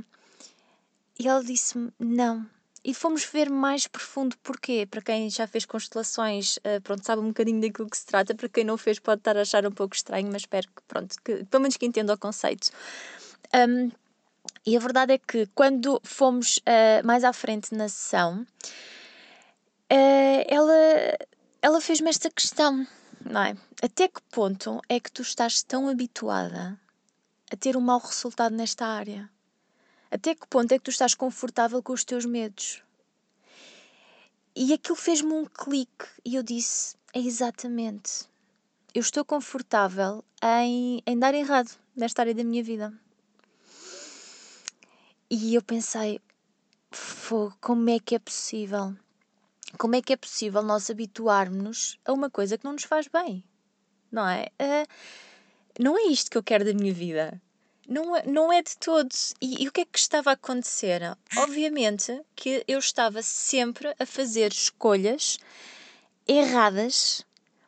E 1.18 1.28
ela 1.28 1.44
disse-me, 1.44 1.92
não, 1.98 2.48
e 2.86 2.94
fomos 2.94 3.26
ver 3.26 3.50
mais 3.50 3.88
profundo 3.88 4.38
porquê. 4.44 4.86
Para 4.86 5.02
quem 5.02 5.28
já 5.28 5.48
fez 5.48 5.66
constelações, 5.66 6.58
uh, 6.58 6.80
pronto, 6.84 7.04
sabe 7.04 7.20
um 7.20 7.30
bocadinho 7.30 7.60
daquilo 7.60 7.90
que 7.90 7.98
se 7.98 8.06
trata. 8.06 8.36
Para 8.36 8.48
quem 8.48 8.64
não 8.64 8.78
fez, 8.78 9.00
pode 9.00 9.22
estar 9.22 9.36
a 9.36 9.42
achar 9.42 9.66
um 9.66 9.72
pouco 9.72 9.96
estranho, 9.96 10.28
mas 10.32 10.44
espero 10.44 10.68
que, 10.68 10.84
pronto, 10.88 11.16
que, 11.24 11.44
pelo 11.46 11.62
menos 11.64 11.78
que 11.78 11.86
entenda 11.88 12.14
o 12.14 12.18
conceito. 12.18 12.70
Um, 13.56 13.92
e 14.64 14.78
a 14.78 14.80
verdade 14.80 15.14
é 15.14 15.18
que 15.18 15.48
quando 15.56 16.00
fomos 16.04 16.58
uh, 16.58 17.06
mais 17.06 17.24
à 17.24 17.34
frente 17.34 17.74
na 17.74 17.90
sessão, 17.90 18.46
uh, 19.92 20.46
ela, 20.48 21.18
ela 21.64 21.82
fez-me 21.82 22.10
esta 22.10 22.30
questão, 22.30 22.86
não 23.26 23.42
é? 23.42 23.58
Até 23.82 24.08
que 24.08 24.22
ponto 24.30 24.80
é 24.88 25.00
que 25.00 25.12
tu 25.12 25.24
estás 25.24 25.64
tão 25.64 25.90
habituada 25.90 26.80
a 27.52 27.56
ter 27.56 27.76
um 27.76 27.82
mau 27.82 27.98
resultado 27.98 28.56
nesta 28.56 28.86
área? 28.86 29.28
Até 30.16 30.34
que 30.34 30.48
ponto 30.48 30.72
é 30.72 30.78
que 30.78 30.86
tu 30.86 30.92
estás 30.92 31.14
confortável 31.14 31.84
com 31.84 31.92
os 31.92 32.06
teus 32.06 32.24
medos? 32.24 32.82
E 34.56 34.72
aquilo 34.72 34.96
fez-me 34.96 35.34
um 35.34 35.44
clique 35.46 36.06
e 36.24 36.36
eu 36.36 36.42
disse: 36.42 36.96
é 37.14 37.20
exatamente. 37.20 38.24
Eu 38.94 39.02
estou 39.02 39.26
confortável 39.26 40.24
em, 40.42 41.04
em 41.06 41.20
dar 41.20 41.34
errado 41.34 41.70
nesta 41.94 42.22
área 42.22 42.34
da 42.34 42.46
minha 42.46 42.64
vida. 42.64 42.94
E 45.30 45.54
eu 45.54 45.62
pensei: 45.62 46.22
como 47.60 47.90
é 47.90 48.00
que 48.00 48.16
é 48.16 48.20
possível? 48.20 48.96
Como 49.78 49.98
é 49.98 50.02
que 50.02 50.14
é 50.14 50.16
possível 50.16 50.64
nós 50.64 50.90
habituarmos 50.90 52.00
a 52.06 52.14
uma 52.14 52.30
coisa 52.30 52.58
que 52.58 52.64
não 52.64 52.72
nos 52.72 52.86
faz 52.86 53.10
bem? 53.10 53.44
Não 54.10 54.26
é? 54.26 54.48
Uh, 54.62 54.88
não 55.78 55.98
é 55.98 56.04
isto 56.04 56.32
que 56.32 56.38
eu 56.38 56.44
quero 56.44 56.64
da 56.64 56.74
minha 56.74 56.94
vida. 56.94 57.42
Não, 57.88 58.16
é, 58.16 58.26
não 58.26 58.52
é 58.52 58.64
de 58.64 58.76
todos. 58.78 59.34
E, 59.40 59.64
e 59.64 59.68
o 59.68 59.72
que 59.72 59.82
é 59.82 59.86
que 59.86 60.00
estava 60.00 60.32
a 60.32 60.34
acontecer? 60.34 61.02
Obviamente 61.38 62.20
que 62.36 62.64
eu 62.68 62.80
estava 62.80 63.22
sempre 63.22 63.94
a 64.00 64.06
fazer 64.06 64.52
escolhas 64.52 65.38
erradas. 66.28 67.24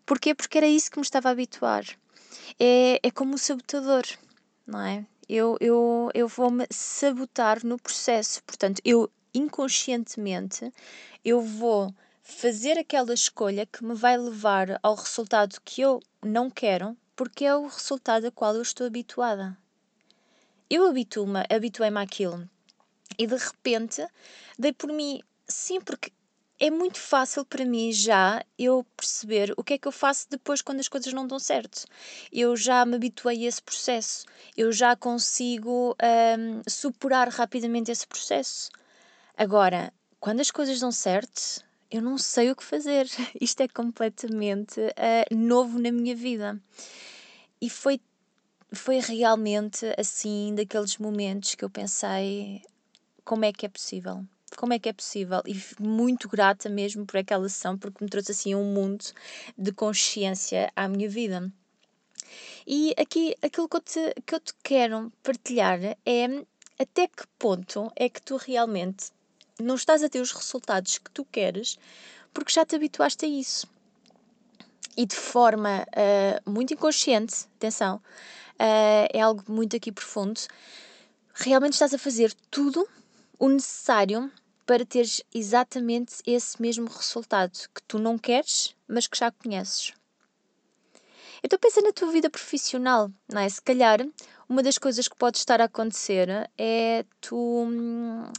Porquê? 0.06 0.34
Porque 0.34 0.58
era 0.58 0.68
isso 0.68 0.90
que 0.90 0.98
me 0.98 1.04
estava 1.04 1.30
a 1.30 1.32
habituar. 1.32 1.86
É, 2.60 3.00
é 3.04 3.12
como 3.12 3.36
o 3.36 3.38
sabotador, 3.38 4.04
não 4.66 4.82
é? 4.82 5.06
Eu, 5.30 5.58
eu, 5.60 6.10
eu 6.14 6.28
vou-me 6.28 6.66
sabotar 6.72 7.64
no 7.64 7.78
processo. 7.78 8.42
Portanto, 8.44 8.82
eu 8.84 9.12
inconscientemente 9.34 10.74
eu 11.24 11.42
vou 11.42 11.94
fazer 12.24 12.78
aquela 12.78 13.14
escolha 13.14 13.66
que 13.66 13.84
me 13.84 13.94
vai 13.94 14.18
levar 14.18 14.80
ao 14.82 14.96
resultado 14.96 15.60
que 15.64 15.82
eu 15.82 16.02
não 16.24 16.50
quero, 16.50 16.98
porque 17.16 17.46
é 17.46 17.56
o 17.56 17.68
resultado 17.68 18.26
a 18.26 18.32
qual 18.32 18.56
eu 18.56 18.62
estou 18.62 18.88
habituada 18.88 19.58
eu 20.70 20.88
habituo-me, 20.88 21.44
habituei-me 21.50 22.00
àquilo. 22.00 22.50
E 23.18 23.26
de 23.26 23.36
repente 23.36 24.06
dei 24.58 24.74
por 24.74 24.92
mim, 24.92 25.22
sim, 25.48 25.80
porque 25.82 26.12
é 26.60 26.72
muito 26.72 27.00
fácil 27.00 27.46
para 27.46 27.64
mim 27.64 27.92
já 27.92 28.44
eu 28.58 28.86
perceber 28.96 29.54
o 29.56 29.64
que 29.64 29.76
é 29.76 29.78
que 29.78 29.88
eu 29.88 29.92
faço 29.92 30.28
depois 30.30 30.62
quando 30.62 30.80
as 30.80 30.88
coisas 30.88 31.14
não 31.14 31.28
dão 31.28 31.40
certo. 31.40 31.86
Eu 32.32 32.56
já 32.56 32.86
me 32.86 32.96
habituei 32.96 33.46
a 33.46 33.48
esse 33.48 33.62
processo, 33.62 34.26
eu 34.56 34.72
já 34.72 34.96
consigo 34.96 35.96
um, 36.02 36.62
superar 36.68 37.30
rapidamente 37.30 37.92
esse 37.92 38.08
processo. 38.08 38.70
Agora, 39.36 39.94
quando 40.20 40.40
as 40.40 40.50
coisas 40.50 40.80
dão 40.80 40.92
certo, 40.92 41.64
eu 41.92 42.02
não 42.02 42.18
sei 42.18 42.52
o 42.52 42.56
que 42.56 42.64
fazer. 42.64 43.08
Isto 43.40 43.62
é 43.62 43.68
completamente 43.68 44.80
uh, 44.82 45.36
novo 45.36 45.80
na 45.80 45.92
minha 45.92 46.16
vida. 46.16 46.60
E 47.62 47.70
foi 47.70 48.02
foi 48.72 49.00
realmente 49.00 49.86
assim 49.98 50.54
daqueles 50.56 50.98
momentos 50.98 51.56
que 51.56 51.64
eu 51.64 51.70
pensei 51.70 52.62
como 53.24 53.46
é 53.46 53.52
que 53.52 53.66
é 53.66 53.70
possível? 53.70 54.24
Como 54.56 54.74
é 54.74 54.80
que 54.80 54.90
é 54.90 54.94
possível? 54.94 55.42
E 55.46 55.62
muito 55.82 56.30
grata 56.30 56.70
mesmo 56.70 57.06
por 57.06 57.18
aquela 57.18 57.48
sessão 57.50 57.78
porque 57.78 58.04
me 58.04 58.10
trouxe 58.10 58.32
assim 58.32 58.56
um 58.56 58.64
mundo 58.64 59.04
de 59.58 59.72
consciência 59.72 60.72
à 60.76 60.88
minha 60.88 61.10
vida. 61.10 61.52
E 62.66 62.94
aqui 62.98 63.36
aquilo 63.42 63.68
que 63.68 63.76
eu 63.76 63.82
te, 63.82 64.14
que 64.26 64.36
eu 64.36 64.40
te 64.40 64.54
quero 64.64 65.12
partilhar 65.24 65.80
é 66.06 66.46
até 66.80 67.08
que 67.08 67.26
ponto 67.40 67.92
é 67.96 68.10
que 68.10 68.22
tu 68.22 68.38
realmente 68.38 69.12
não 69.60 69.76
estás 69.76 70.04
a 70.04 70.10
ter 70.10 70.22
os 70.22 70.32
resultados 70.32 70.98
que 70.98 71.10
tu 71.12 71.26
queres 71.26 71.78
porque 72.34 72.52
já 72.52 72.66
te 72.66 72.76
habituaste 72.76 73.26
a 73.26 73.28
isso. 73.28 73.68
E 74.96 75.06
de 75.06 75.16
forma 75.16 75.84
uh, 75.84 76.50
muito 76.50 76.74
inconsciente, 76.74 77.46
atenção, 77.56 78.02
uh, 78.60 79.08
é 79.14 79.22
algo 79.22 79.44
muito 79.48 79.76
aqui 79.76 79.92
profundo. 79.92 80.40
Realmente 81.34 81.74
estás 81.74 81.94
a 81.94 81.98
fazer 81.98 82.34
tudo 82.50 82.88
o 83.40 83.48
necessário 83.48 84.32
para 84.66 84.86
teres 84.86 85.24
exatamente 85.34 86.16
esse 86.26 86.62
mesmo 86.62 86.88
resultado 86.88 87.58
que 87.74 87.82
tu 87.88 87.98
não 87.98 88.18
queres, 88.18 88.76
mas 88.88 89.08
que 89.08 89.18
já 89.18 89.32
conheces. 89.32 89.94
Então 91.44 91.58
pensa 91.58 91.82
na 91.82 91.94
tua 91.94 92.12
vida 92.12 92.30
profissional, 92.30 93.10
não 93.32 93.40
é? 93.40 93.48
Se 93.48 93.62
calhar 93.62 94.06
uma 94.50 94.64
das 94.64 94.78
coisas 94.78 95.08
que 95.08 95.16
pode 95.16 95.38
estar 95.38 95.62
a 95.62 95.66
acontecer 95.66 96.30
é 96.58 97.06
tu, 97.22 97.38
hum, 97.38 98.30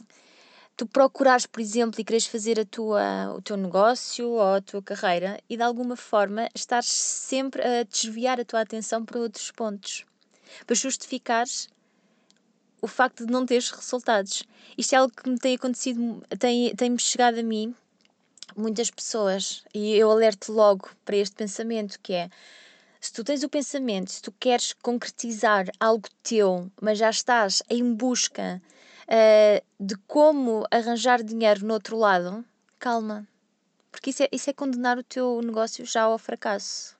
tu 0.75 0.85
procurares, 0.85 1.45
por 1.45 1.61
exemplo, 1.61 1.99
e 1.99 2.03
queres 2.03 2.25
fazer 2.25 2.59
a 2.59 2.65
tua, 2.65 3.33
o 3.35 3.41
teu 3.41 3.57
negócio 3.57 4.27
ou 4.27 4.55
a 4.55 4.61
tua 4.61 4.81
carreira 4.81 5.39
e 5.49 5.55
de 5.55 5.63
alguma 5.63 5.95
forma 5.95 6.49
estás 6.53 6.87
sempre 6.87 7.61
a 7.63 7.83
desviar 7.83 8.39
a 8.39 8.45
tua 8.45 8.61
atenção 8.61 9.05
para 9.05 9.19
outros 9.19 9.49
pontos 9.51 10.05
para 10.65 10.75
justificares 10.75 11.69
o 12.81 12.87
facto 12.87 13.25
de 13.25 13.31
não 13.31 13.45
teres 13.45 13.71
resultados. 13.71 14.43
Isto 14.77 14.93
é 14.93 14.97
algo 14.97 15.13
que 15.13 15.29
me 15.29 15.37
tem 15.37 15.55
acontecido, 15.55 16.23
tem-me 16.37 16.75
tem 16.75 16.97
chegado 16.97 17.39
a 17.39 17.43
mim, 17.43 17.75
muitas 18.55 18.89
pessoas, 18.89 19.63
e 19.73 19.95
eu 19.95 20.09
alerto 20.09 20.51
logo 20.51 20.89
para 21.05 21.17
este 21.17 21.35
pensamento 21.35 21.99
que 22.01 22.13
é 22.13 22.29
se 23.01 23.13
tu 23.13 23.23
tens 23.23 23.43
o 23.43 23.49
pensamento, 23.49 24.11
se 24.11 24.21
tu 24.21 24.31
queres 24.33 24.73
concretizar 24.73 25.67
algo 25.79 26.07
teu, 26.21 26.69
mas 26.81 26.97
já 26.97 27.09
estás 27.09 27.63
em 27.69 27.93
busca 27.93 28.61
uh, 29.07 29.65
de 29.79 29.95
como 30.05 30.65
arranjar 30.69 31.23
dinheiro 31.23 31.65
no 31.65 31.73
outro 31.75 31.97
lado, 31.97 32.43
calma. 32.77 33.25
Porque 33.89 34.09
isso 34.09 34.23
é, 34.23 34.29
isso 34.33 34.49
é 34.49 34.53
condenar 34.53 34.97
o 34.97 35.03
teu 35.03 35.41
negócio 35.41 35.85
já 35.85 36.03
ao 36.03 36.17
fracasso 36.17 36.98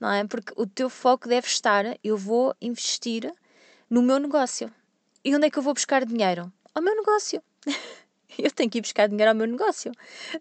não 0.00 0.10
é? 0.10 0.24
Porque 0.26 0.52
o 0.56 0.66
teu 0.66 0.88
foco 0.88 1.28
deve 1.28 1.46
estar: 1.46 1.84
eu 2.02 2.16
vou 2.16 2.54
investir 2.60 3.32
no 3.88 4.02
meu 4.02 4.18
negócio. 4.18 4.72
E 5.24 5.34
onde 5.34 5.46
é 5.46 5.50
que 5.50 5.58
eu 5.58 5.62
vou 5.62 5.74
buscar 5.74 6.04
dinheiro? 6.04 6.52
Ao 6.74 6.82
meu 6.82 6.94
negócio. 6.94 7.42
eu 8.38 8.50
tenho 8.50 8.70
que 8.70 8.78
ir 8.78 8.82
buscar 8.82 9.08
dinheiro 9.08 9.30
ao 9.30 9.34
meu 9.34 9.46
negócio, 9.46 9.92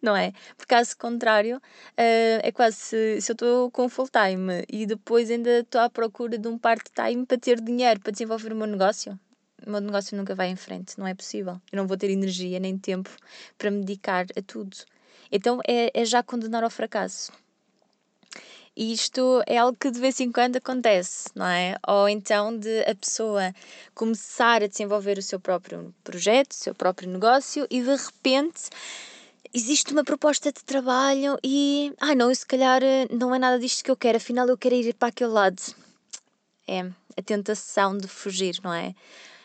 não 0.02 0.16
é? 0.16 0.34
Por 0.58 0.66
caso 0.68 0.98
contrário, 0.98 1.58
uh, 1.58 2.40
é 2.44 2.52
quase 2.52 2.78
se, 2.78 3.22
se 3.22 3.32
eu 3.32 3.34
estou 3.34 3.72
com 3.72 3.90
full 3.90 4.08
time 4.08 4.64
e 4.70 4.86
depois 4.86 5.32
ainda 5.32 5.60
estou 5.60 5.82
à 5.82 5.90
procura 5.90 6.38
de 6.38 6.48
um 6.48 6.58
part-time 6.58 7.26
para 7.26 7.38
ter 7.38 7.60
dinheiro 7.60 8.00
para 8.00 8.12
desenvolver 8.12 8.54
o 8.54 8.56
meu 8.56 8.68
negócio. 8.68 9.20
O 9.66 9.72
meu 9.72 9.82
negócio 9.82 10.16
nunca 10.16 10.36
vai 10.36 10.50
em 10.50 10.56
frente, 10.56 10.98
não 11.00 11.08
é 11.08 11.16
possível. 11.16 11.60
Eu 11.72 11.78
não 11.78 11.88
vou 11.88 11.98
ter 11.98 12.12
energia 12.12 12.60
nem 12.60 12.78
tempo 12.78 13.10
para 13.58 13.72
me 13.72 13.80
dedicar 13.80 14.28
a 14.38 14.42
tudo. 14.42 14.78
Então 15.32 15.60
é, 15.68 15.92
é 15.94 16.06
já 16.06 16.22
condenar 16.22 16.64
ao 16.64 16.70
fracasso. 16.70 17.32
E 18.80 18.94
isto 18.94 19.42
é 19.48 19.58
algo 19.58 19.76
que 19.76 19.90
de 19.90 20.00
vez 20.00 20.20
em 20.20 20.32
quando 20.32 20.58
acontece, 20.58 21.30
não 21.34 21.48
é? 21.48 21.76
Ou 21.88 22.08
então 22.08 22.56
de 22.56 22.82
a 22.82 22.94
pessoa 22.94 23.52
começar 23.96 24.62
a 24.62 24.68
desenvolver 24.68 25.18
o 25.18 25.22
seu 25.24 25.40
próprio 25.40 25.92
projeto, 26.04 26.52
o 26.52 26.56
seu 26.56 26.76
próprio 26.76 27.10
negócio 27.10 27.66
e 27.72 27.82
de 27.82 27.96
repente 27.96 28.70
existe 29.52 29.92
uma 29.92 30.04
proposta 30.04 30.52
de 30.52 30.64
trabalho 30.64 31.40
e, 31.44 31.92
ah, 32.00 32.14
não, 32.14 32.32
se 32.32 32.46
calhar 32.46 32.84
eh, 32.84 33.08
não 33.10 33.34
é 33.34 33.40
nada 33.40 33.58
disto 33.58 33.84
que 33.84 33.90
eu 33.90 33.98
quero, 33.98 34.18
afinal 34.18 34.48
eu 34.48 34.56
quero 34.56 34.76
ir 34.76 34.94
para 34.94 35.08
aquele 35.08 35.32
lado. 35.32 35.60
É 36.68 36.82
a 36.82 37.22
tentação 37.26 37.98
de 37.98 38.08
fugir, 38.08 38.60
não 38.64 38.72
é? 38.72 38.90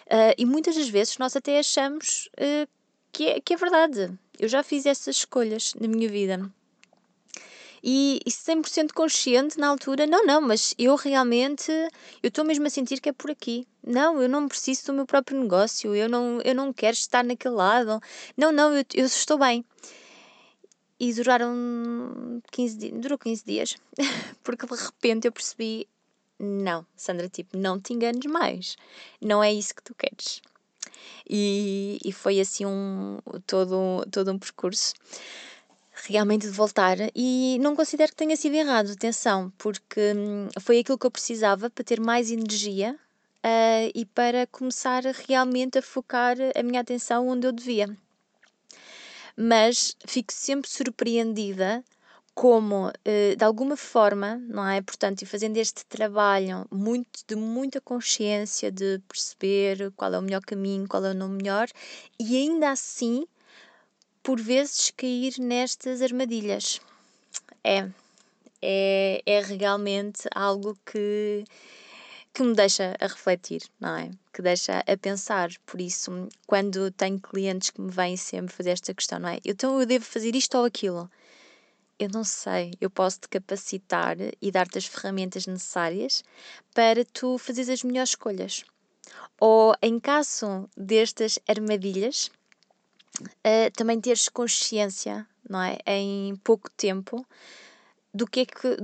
Uh, 0.08 0.36
e 0.36 0.44
muitas 0.44 0.76
das 0.76 0.90
vezes 0.90 1.16
nós 1.16 1.34
até 1.34 1.58
achamos 1.58 2.28
uh, 2.36 2.68
que, 3.10 3.28
é, 3.28 3.40
que 3.40 3.54
é 3.54 3.56
verdade. 3.56 4.12
Eu 4.38 4.46
já 4.46 4.62
fiz 4.62 4.84
essas 4.84 5.16
escolhas 5.16 5.72
na 5.80 5.88
minha 5.88 6.08
vida 6.10 6.52
e, 7.82 8.20
e 8.24 8.30
100% 8.30 8.92
consciente 8.92 9.58
na 9.58 9.68
altura, 9.68 10.06
não, 10.06 10.24
não, 10.24 10.40
mas 10.40 10.74
eu 10.78 10.94
realmente, 10.94 11.72
eu 12.22 12.28
estou 12.28 12.44
mesmo 12.44 12.66
a 12.66 12.70
sentir 12.70 13.00
que 13.00 13.08
é 13.08 13.12
por 13.12 13.30
aqui. 13.30 13.66
Não, 13.84 14.22
eu 14.22 14.28
não 14.28 14.46
preciso 14.46 14.86
do 14.86 14.92
meu 14.92 15.06
próprio 15.06 15.40
negócio, 15.40 15.94
eu 15.94 16.08
não, 16.08 16.40
eu 16.42 16.54
não 16.54 16.72
quero 16.72 16.94
estar 16.94 17.24
naquele 17.24 17.54
lado. 17.54 18.00
Não, 18.36 18.52
não, 18.52 18.72
eu, 18.72 18.84
eu 18.94 19.06
estou 19.06 19.38
bem. 19.38 19.64
E 21.00 21.12
duraram 21.12 22.40
15 22.52 22.78
dias, 22.78 23.00
durou 23.00 23.18
15 23.18 23.44
dias, 23.44 23.76
porque 24.44 24.64
de 24.64 24.74
repente 24.80 25.26
eu 25.26 25.32
percebi, 25.32 25.88
não, 26.38 26.86
Sandra, 26.96 27.28
tipo, 27.28 27.56
não 27.58 27.80
te 27.80 27.92
enganes 27.92 28.24
mais, 28.26 28.76
não 29.20 29.42
é 29.42 29.52
isso 29.52 29.74
que 29.74 29.82
tu 29.82 29.96
queres. 29.96 30.40
E, 31.28 31.98
e 32.04 32.12
foi 32.12 32.38
assim 32.38 32.64
um, 32.64 33.18
todo, 33.44 34.06
todo 34.12 34.30
um 34.30 34.38
percurso 34.38 34.94
realmente 35.94 36.46
de 36.46 36.52
voltar 36.52 36.96
e 37.14 37.58
não 37.60 37.76
considero 37.76 38.10
que 38.10 38.16
tenha 38.16 38.36
sido 38.36 38.54
errado, 38.54 38.90
atenção, 38.92 39.52
porque 39.58 40.12
hum, 40.16 40.48
foi 40.60 40.78
aquilo 40.78 40.98
que 40.98 41.06
eu 41.06 41.10
precisava 41.10 41.68
para 41.68 41.84
ter 41.84 42.00
mais 42.00 42.30
energia 42.30 42.98
uh, 43.44 43.92
e 43.94 44.04
para 44.06 44.46
começar 44.46 45.02
realmente 45.28 45.78
a 45.78 45.82
focar 45.82 46.36
a 46.56 46.62
minha 46.62 46.80
atenção 46.80 47.28
onde 47.28 47.46
eu 47.46 47.52
devia. 47.52 47.94
Mas 49.36 49.96
fico 50.06 50.32
sempre 50.32 50.70
surpreendida 50.70 51.84
como, 52.34 52.88
uh, 52.88 53.36
de 53.36 53.44
alguma 53.44 53.76
forma, 53.76 54.36
não 54.48 54.66
é? 54.66 54.80
Portanto, 54.80 55.22
e 55.22 55.26
fazendo 55.26 55.58
este 55.58 55.84
trabalho 55.84 56.66
muito, 56.70 57.20
de 57.26 57.36
muita 57.36 57.80
consciência 57.80 58.70
de 58.70 58.98
perceber 59.06 59.92
qual 59.94 60.14
é 60.14 60.18
o 60.18 60.22
melhor 60.22 60.40
caminho, 60.40 60.88
qual 60.88 61.04
é 61.04 61.10
o 61.10 61.14
não 61.14 61.28
melhor, 61.28 61.68
e 62.18 62.36
ainda 62.36 62.70
assim 62.70 63.26
por 64.22 64.40
vezes 64.40 64.92
cair 64.96 65.34
nestas 65.38 66.00
armadilhas. 66.00 66.80
É, 67.64 67.88
é, 68.60 69.22
é 69.26 69.40
realmente 69.40 70.28
algo 70.34 70.78
que, 70.86 71.44
que 72.32 72.42
me 72.42 72.54
deixa 72.54 72.96
a 73.00 73.06
refletir, 73.06 73.62
não 73.80 73.96
é? 73.96 74.10
Que 74.32 74.40
deixa 74.40 74.82
a 74.86 74.96
pensar. 74.96 75.50
Por 75.66 75.80
isso, 75.80 76.28
quando 76.46 76.90
tenho 76.92 77.20
clientes 77.20 77.70
que 77.70 77.80
me 77.80 77.90
vêm 77.90 78.16
sempre 78.16 78.54
fazer 78.54 78.70
esta 78.70 78.94
questão, 78.94 79.18
não 79.18 79.28
é? 79.28 79.38
Então 79.44 79.80
eu 79.80 79.86
devo 79.86 80.04
fazer 80.04 80.34
isto 80.36 80.56
ou 80.56 80.64
aquilo? 80.64 81.10
Eu 81.98 82.08
não 82.08 82.24
sei, 82.24 82.72
eu 82.80 82.90
posso 82.90 83.20
te 83.20 83.28
capacitar 83.28 84.16
e 84.40 84.50
dar-te 84.50 84.78
as 84.78 84.86
ferramentas 84.86 85.46
necessárias 85.46 86.24
para 86.74 87.04
tu 87.04 87.38
fazeres 87.38 87.68
as 87.68 87.84
melhores 87.84 88.10
escolhas. 88.10 88.64
Ou 89.38 89.74
em 89.80 90.00
caso 90.00 90.68
destas 90.76 91.38
armadilhas, 91.46 92.30
uh, 93.20 93.70
também 93.76 94.00
teres 94.00 94.28
consciência, 94.28 95.26
não 95.48 95.60
é? 95.60 95.78
Em 95.86 96.36
pouco 96.36 96.70
tempo 96.70 97.26
do 98.14 98.26
que 98.26 98.40
é 98.40 98.46
que, 98.46 98.76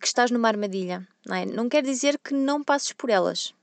que 0.00 0.06
estás 0.06 0.30
numa 0.30 0.48
armadilha, 0.48 1.06
não 1.26 1.36
é? 1.36 1.46
Não 1.46 1.68
quer 1.68 1.82
dizer 1.82 2.18
que 2.18 2.34
não 2.34 2.62
passes 2.62 2.92
por 2.92 3.10
elas, 3.10 3.54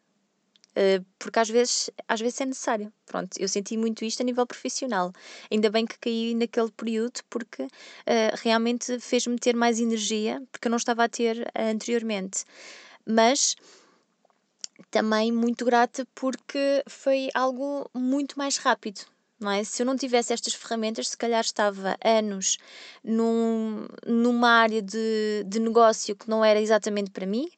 Uh, 0.79 1.03
porque 1.17 1.39
às 1.39 1.49
vezes, 1.49 1.89
às 2.07 2.21
vezes 2.21 2.39
é 2.39 2.45
necessário. 2.45 2.93
Pronto, 3.05 3.37
eu 3.37 3.47
senti 3.49 3.75
muito 3.75 4.05
isto 4.05 4.21
a 4.21 4.23
nível 4.23 4.45
profissional. 4.45 5.11
Ainda 5.51 5.69
bem 5.69 5.85
que 5.85 5.97
caí 5.99 6.33
naquele 6.35 6.71
período 6.71 7.19
porque 7.29 7.63
uh, 7.63 7.69
realmente 8.35 8.99
fez-me 8.99 9.37
ter 9.37 9.55
mais 9.55 9.79
energia, 9.79 10.41
porque 10.51 10.67
eu 10.67 10.69
não 10.69 10.77
estava 10.77 11.03
a 11.03 11.09
ter 11.09 11.51
anteriormente. 11.55 12.45
Mas 13.05 13.55
também 14.91 15.31
muito 15.31 15.65
grata 15.65 16.07
porque 16.15 16.83
foi 16.87 17.29
algo 17.33 17.89
muito 17.93 18.37
mais 18.37 18.57
rápido 18.57 19.01
não 19.39 19.51
é? 19.51 19.63
Se 19.63 19.81
eu 19.81 19.85
não 19.85 19.95
tivesse 19.95 20.33
estas 20.33 20.53
ferramentas, 20.53 21.09
se 21.09 21.17
calhar 21.17 21.41
estava 21.41 21.97
anos 22.03 22.57
num, 23.03 23.87
numa 24.05 24.49
área 24.49 24.81
de, 24.81 25.43
de 25.47 25.59
negócio 25.59 26.15
que 26.15 26.29
não 26.29 26.43
era 26.43 26.59
exatamente 26.59 27.11
para 27.11 27.25
mim, 27.25 27.49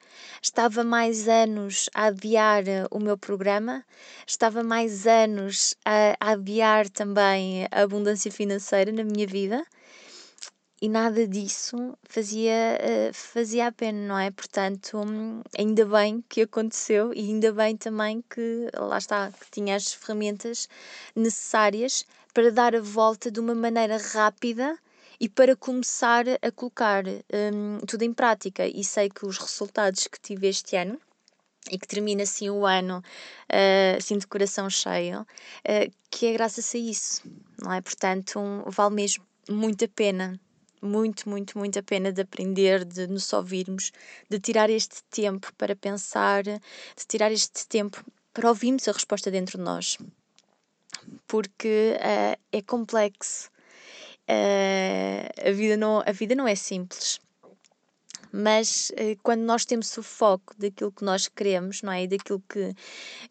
estava 0.42 0.84
mais 0.84 1.28
anos 1.28 1.90
a 1.94 2.06
adiar 2.06 2.64
o 2.92 3.00
meu 3.00 3.18
programa, 3.18 3.84
estava 4.28 4.64
mais 4.64 5.08
anos 5.08 5.76
a, 5.84 6.16
a 6.20 6.32
adiar 6.32 6.90
também 6.90 7.68
a 7.72 7.82
abundância 7.82 8.32
financeira 8.32 8.92
na 8.92 9.04
minha 9.04 9.26
vida 9.26 9.66
e 10.82 10.90
nada 10.90 11.28
disso 11.28 11.96
fazia, 12.04 12.80
uh, 12.82 13.14
fazia 13.14 13.68
a 13.68 13.72
pena, 13.72 14.08
não 14.08 14.18
é? 14.18 14.32
Portanto, 14.32 14.98
hum, 14.98 15.42
ainda 15.56 15.86
bem 15.86 16.24
que 16.28 16.42
aconteceu 16.42 17.14
e 17.14 17.20
ainda 17.20 17.54
bem 17.54 17.78
também 17.78 18.24
que, 18.28 18.68
lá 18.76 18.98
está, 18.98 19.32
que 19.32 19.52
tinha 19.52 19.76
as 19.76 19.94
ferramentas 19.94 20.68
necessárias 21.16 22.04
para 22.34 22.52
dar 22.52 22.76
a 22.76 22.82
volta 22.82 23.30
de 23.30 23.40
uma 23.40 23.54
maneira 23.54 23.98
rápida 23.98 24.76
e 25.20 25.30
para 25.30 25.56
começar 25.56 26.26
a 26.42 26.52
colocar 26.52 27.04
um, 27.06 27.78
tudo 27.86 28.02
em 28.02 28.12
prática. 28.12 28.66
E 28.66 28.84
sei 28.84 29.08
que 29.08 29.24
os 29.24 29.38
resultados 29.38 30.08
que 30.08 30.20
tive 30.20 30.48
este 30.48 30.76
ano 30.76 31.00
e 31.70 31.78
que 31.78 31.88
termina 31.88 32.24
assim 32.24 32.50
o 32.50 32.66
ano 32.66 33.04
uh, 33.52 33.98
assim 33.98 34.18
de 34.18 34.26
coração 34.26 34.68
cheio, 34.68 35.22
uh, 35.22 35.92
que 36.10 36.26
é 36.26 36.34
graças 36.34 36.74
a 36.74 36.78
isso, 36.80 37.22
não 37.62 37.72
é? 37.72 37.82
Portanto, 37.82 38.40
um, 38.40 38.64
vale 38.66 38.96
mesmo 38.96 39.24
muito 39.48 39.86
a 39.86 39.88
pena 39.88 40.40
muito, 40.82 41.30
muito, 41.30 41.58
muito 41.58 41.78
a 41.78 41.84
pena 41.84 42.12
de 42.12 42.22
aprender, 42.22 42.84
de 42.84 43.08
nos 43.08 43.32
ouvirmos, 43.34 43.92
de 44.30 44.40
tirar 44.40 44.70
este 44.70 45.04
tempo 45.10 45.54
para 45.58 45.76
pensar, 45.76 46.44
de 46.44 46.60
tirar 47.08 47.32
este 47.32 47.68
tempo 47.68 48.04
para 48.34 48.50
ouvirmos 48.50 48.88
a 48.88 48.92
resposta 48.92 49.30
dentro 49.30 49.58
de 49.58 49.64
nós. 49.64 49.98
Porque 51.28 51.96
uh, 51.98 52.40
é 52.52 52.62
complexo. 52.62 53.50
Uh, 54.28 55.50
a, 55.50 55.52
vida 55.52 55.78
não, 55.78 56.04
a 56.06 56.12
vida 56.12 56.36
não 56.36 56.48
é 56.48 56.56
simples. 56.56 57.20
Mas 58.32 58.92
uh, 58.92 59.18
quando 59.22 59.42
nós 59.42 59.66
temos 59.66 59.96
o 59.98 60.04
foco 60.04 60.54
daquilo 60.58 60.92
que 60.92 61.04
nós 61.04 61.28
queremos, 61.28 61.82
não 61.82 61.92
é? 61.92 62.04
E 62.04 62.08
daquilo 62.08 62.42
que. 62.48 62.74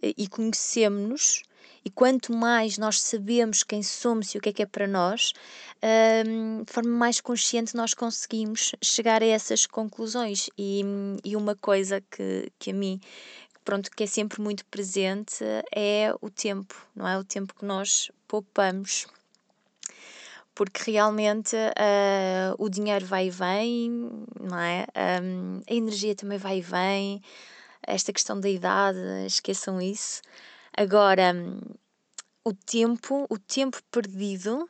e 0.03 0.29
conhecemos-nos, 0.29 1.43
e 1.85 1.91
quanto 1.91 2.33
mais 2.33 2.77
nós 2.77 3.01
sabemos 3.01 3.63
quem 3.63 3.83
somos 3.83 4.35
e 4.35 4.39
o 4.39 4.41
que 4.41 4.51
é 4.51 4.53
que 4.53 4.63
é 4.63 4.67
para 4.67 4.87
nós, 4.87 5.33
um, 6.27 6.63
de 6.63 6.73
forma 6.73 6.91
mais 6.91 7.21
consciente 7.21 7.75
nós 7.75 7.95
conseguimos 7.95 8.75
chegar 8.83 9.23
a 9.23 9.27
essas 9.27 9.67
conclusões. 9.67 10.51
E, 10.59 10.83
e 11.25 11.37
uma 11.37 11.57
coisa 11.57 12.01
que, 12.01 12.53
que 12.59 12.71
a 12.71 12.75
mim 12.75 13.01
pronto, 13.65 13.91
que 13.91 14.03
é 14.03 14.07
sempre 14.07 14.41
muito 14.41 14.65
presente 14.67 15.45
é 15.75 16.13
o 16.21 16.29
tempo, 16.29 16.75
não 16.95 17.07
é? 17.07 17.19
O 17.19 17.25
tempo 17.25 17.55
que 17.55 17.65
nós 17.65 18.11
poupamos. 18.27 19.07
Porque 20.55 20.91
realmente 20.91 21.55
uh, 21.55 22.55
o 22.59 22.69
dinheiro 22.69 23.07
vai 23.07 23.29
e 23.29 23.31
vem, 23.31 23.91
não 24.41 24.59
é? 24.59 24.87
Um, 25.23 25.63
a 25.69 25.73
energia 25.73 26.15
também 26.15 26.37
vai 26.37 26.59
e 26.59 26.61
vem. 26.61 27.23
Esta 27.87 28.13
questão 28.13 28.39
da 28.39 28.49
idade, 28.49 28.99
esqueçam 29.27 29.81
isso. 29.81 30.21
Agora, 30.77 31.35
o 32.45 32.53
tempo, 32.55 33.27
o 33.29 33.39
tempo 33.39 33.79
perdido, 33.91 34.69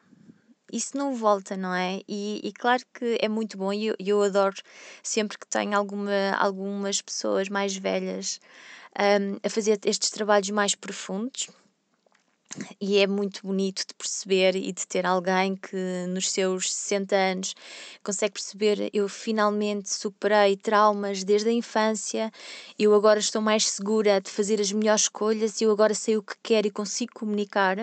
isso 0.73 0.97
não 0.97 1.15
volta, 1.15 1.57
não 1.57 1.75
é? 1.75 2.01
E, 2.09 2.41
e 2.45 2.53
claro 2.53 2.83
que 2.95 3.19
é 3.21 3.29
muito 3.29 3.57
bom 3.59 3.73
e 3.73 3.87
eu, 3.89 3.97
eu 3.99 4.23
adoro 4.23 4.57
sempre 5.03 5.39
que 5.39 5.47
tenho 5.47 5.77
alguma, 5.77 6.33
algumas 6.39 7.01
pessoas 7.03 7.49
mais 7.49 7.77
velhas 7.77 8.41
um, 8.99 9.39
a 9.45 9.51
fazer 9.51 9.79
estes 9.85 10.11
trabalhos 10.11 10.51
mais 10.51 10.75
profundos 10.75 11.49
e 12.81 12.99
é 12.99 13.07
muito 13.07 13.47
bonito 13.47 13.87
de 13.87 13.95
perceber 13.95 14.57
e 14.57 14.73
de 14.73 14.87
ter 14.87 15.07
alguém 15.07 15.55
que 15.57 15.77
nos 16.09 16.31
seus 16.31 16.73
60 16.73 17.15
anos 17.17 17.55
consegue 18.03 18.35
perceber 18.35 18.91
eu 18.93 19.09
finalmente 19.09 19.93
superei 19.93 20.57
traumas 20.57 21.23
desde 21.23 21.49
a 21.49 21.53
infância, 21.53 22.33
eu 22.79 22.95
agora 22.95 23.19
estou 23.21 23.41
mais 23.41 23.69
segura 23.69 24.21
de 24.21 24.31
fazer 24.31 24.61
as 24.61 24.73
melhores 24.73 25.03
escolhas, 25.03 25.61
eu 25.61 25.71
agora 25.71 25.95
sei 25.95 26.17
o 26.17 26.23
que 26.23 26.35
quero 26.43 26.67
e 26.67 26.71
consigo 26.71 27.13
comunicar. 27.15 27.79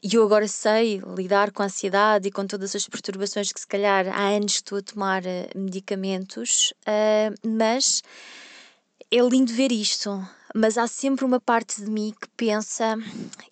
E 0.00 0.14
eu 0.14 0.22
agora 0.22 0.46
sei 0.46 1.02
lidar 1.16 1.50
com 1.50 1.62
a 1.62 1.66
ansiedade 1.66 2.28
e 2.28 2.30
com 2.30 2.46
todas 2.46 2.74
as 2.76 2.86
perturbações 2.86 3.52
que 3.52 3.58
se 3.58 3.66
calhar 3.66 4.06
há 4.08 4.28
anos 4.28 4.54
estou 4.54 4.78
a 4.78 4.82
tomar 4.82 5.26
eh, 5.26 5.50
medicamentos, 5.56 6.72
uh, 6.82 7.34
mas 7.48 8.00
é 9.10 9.16
lindo 9.20 9.52
ver 9.52 9.72
isto 9.72 10.24
mas 10.58 10.76
há 10.76 10.88
sempre 10.88 11.24
uma 11.24 11.40
parte 11.40 11.80
de 11.80 11.88
mim 11.88 12.12
que 12.20 12.28
pensa: 12.36 12.96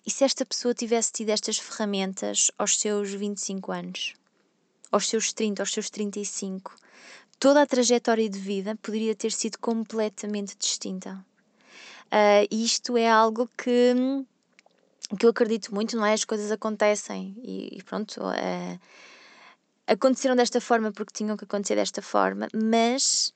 e 0.05 0.11
se 0.11 0.25
esta 0.25 0.45
pessoa 0.45 0.73
tivesse 0.73 1.13
tido 1.13 1.29
estas 1.29 1.57
ferramentas 1.57 2.51
aos 2.57 2.77
seus 2.77 3.11
25 3.11 3.71
anos, 3.71 4.13
aos 4.91 5.07
seus 5.07 5.31
30, 5.31 5.61
aos 5.61 5.71
seus 5.71 5.89
35? 5.89 6.75
Toda 7.39 7.61
a 7.61 7.65
trajetória 7.65 8.29
de 8.29 8.37
vida 8.37 8.75
poderia 8.81 9.15
ter 9.15 9.31
sido 9.31 9.57
completamente 9.57 10.57
distinta. 10.57 11.25
Uh, 12.07 12.47
isto 12.51 12.97
é 12.97 13.09
algo 13.09 13.49
que, 13.57 13.93
que 15.17 15.25
eu 15.25 15.29
acredito 15.29 15.73
muito, 15.73 15.95
não 15.95 16.05
é? 16.05 16.11
As 16.11 16.25
coisas 16.25 16.51
acontecem 16.51 17.37
e, 17.41 17.77
e 17.77 17.83
pronto. 17.83 18.19
Uh, 18.21 18.79
aconteceram 19.85 20.35
desta 20.35 20.59
forma 20.59 20.91
porque 20.91 21.13
tinham 21.13 21.37
que 21.37 21.45
acontecer 21.45 21.75
desta 21.75 22.01
forma, 22.01 22.49
mas 22.53 23.33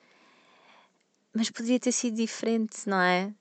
mas 1.34 1.48
poderia 1.48 1.80
ter 1.80 1.92
sido 1.92 2.16
diferente, 2.16 2.86
não 2.86 3.00
é? 3.00 3.32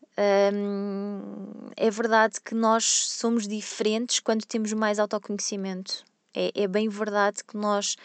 É 1.75 1.89
verdade 1.89 2.39
que 2.43 2.53
nós 2.53 2.83
somos 2.83 3.47
diferentes 3.47 4.19
quando 4.19 4.45
temos 4.45 4.73
mais 4.73 4.99
autoconhecimento. 4.99 6.03
É, 6.33 6.51
é 6.63 6.67
bem 6.67 6.87
verdade 6.89 7.43
que 7.43 7.57
nós 7.57 7.95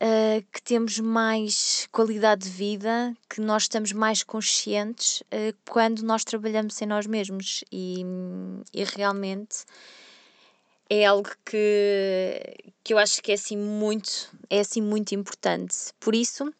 uh, 0.00 0.44
que 0.52 0.62
temos 0.62 0.98
mais 0.98 1.88
qualidade 1.92 2.44
de 2.44 2.50
vida, 2.50 3.14
que 3.28 3.40
nós 3.40 3.64
estamos 3.64 3.92
mais 3.92 4.22
conscientes 4.22 5.20
uh, 5.22 5.56
quando 5.68 6.02
nós 6.02 6.24
trabalhamos 6.24 6.80
em 6.80 6.86
nós 6.86 7.06
mesmos 7.06 7.64
e, 7.70 8.04
e 8.72 8.84
realmente 8.84 9.64
é 10.88 11.06
algo 11.06 11.30
que, 11.44 12.72
que 12.82 12.92
eu 12.92 12.98
acho 12.98 13.22
que 13.22 13.30
é 13.30 13.34
assim 13.34 13.56
muito, 13.56 14.28
é 14.48 14.58
assim 14.60 14.82
muito 14.82 15.14
importante. 15.14 15.76
Por 16.00 16.16
isso, 16.16 16.52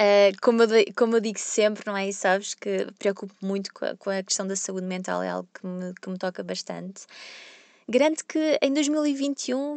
Uh, 0.00 0.30
como, 0.40 0.62
eu, 0.62 0.84
como 0.96 1.16
eu 1.16 1.20
digo 1.20 1.38
sempre, 1.40 1.82
não 1.84 1.96
é? 1.96 2.08
E 2.08 2.12
sabes 2.12 2.54
que 2.54 2.86
preocupo 2.98 3.34
muito 3.42 3.74
com 3.74 3.84
a, 3.84 3.96
com 3.96 4.10
a 4.10 4.22
questão 4.22 4.46
da 4.46 4.54
saúde 4.54 4.86
mental, 4.86 5.22
é 5.22 5.30
algo 5.30 5.48
que 5.52 5.66
me, 5.66 5.92
que 5.94 6.08
me 6.08 6.16
toca 6.16 6.42
bastante. 6.44 7.04
Garanto 7.88 8.24
que 8.24 8.58
em 8.62 8.72
2021 8.72 9.76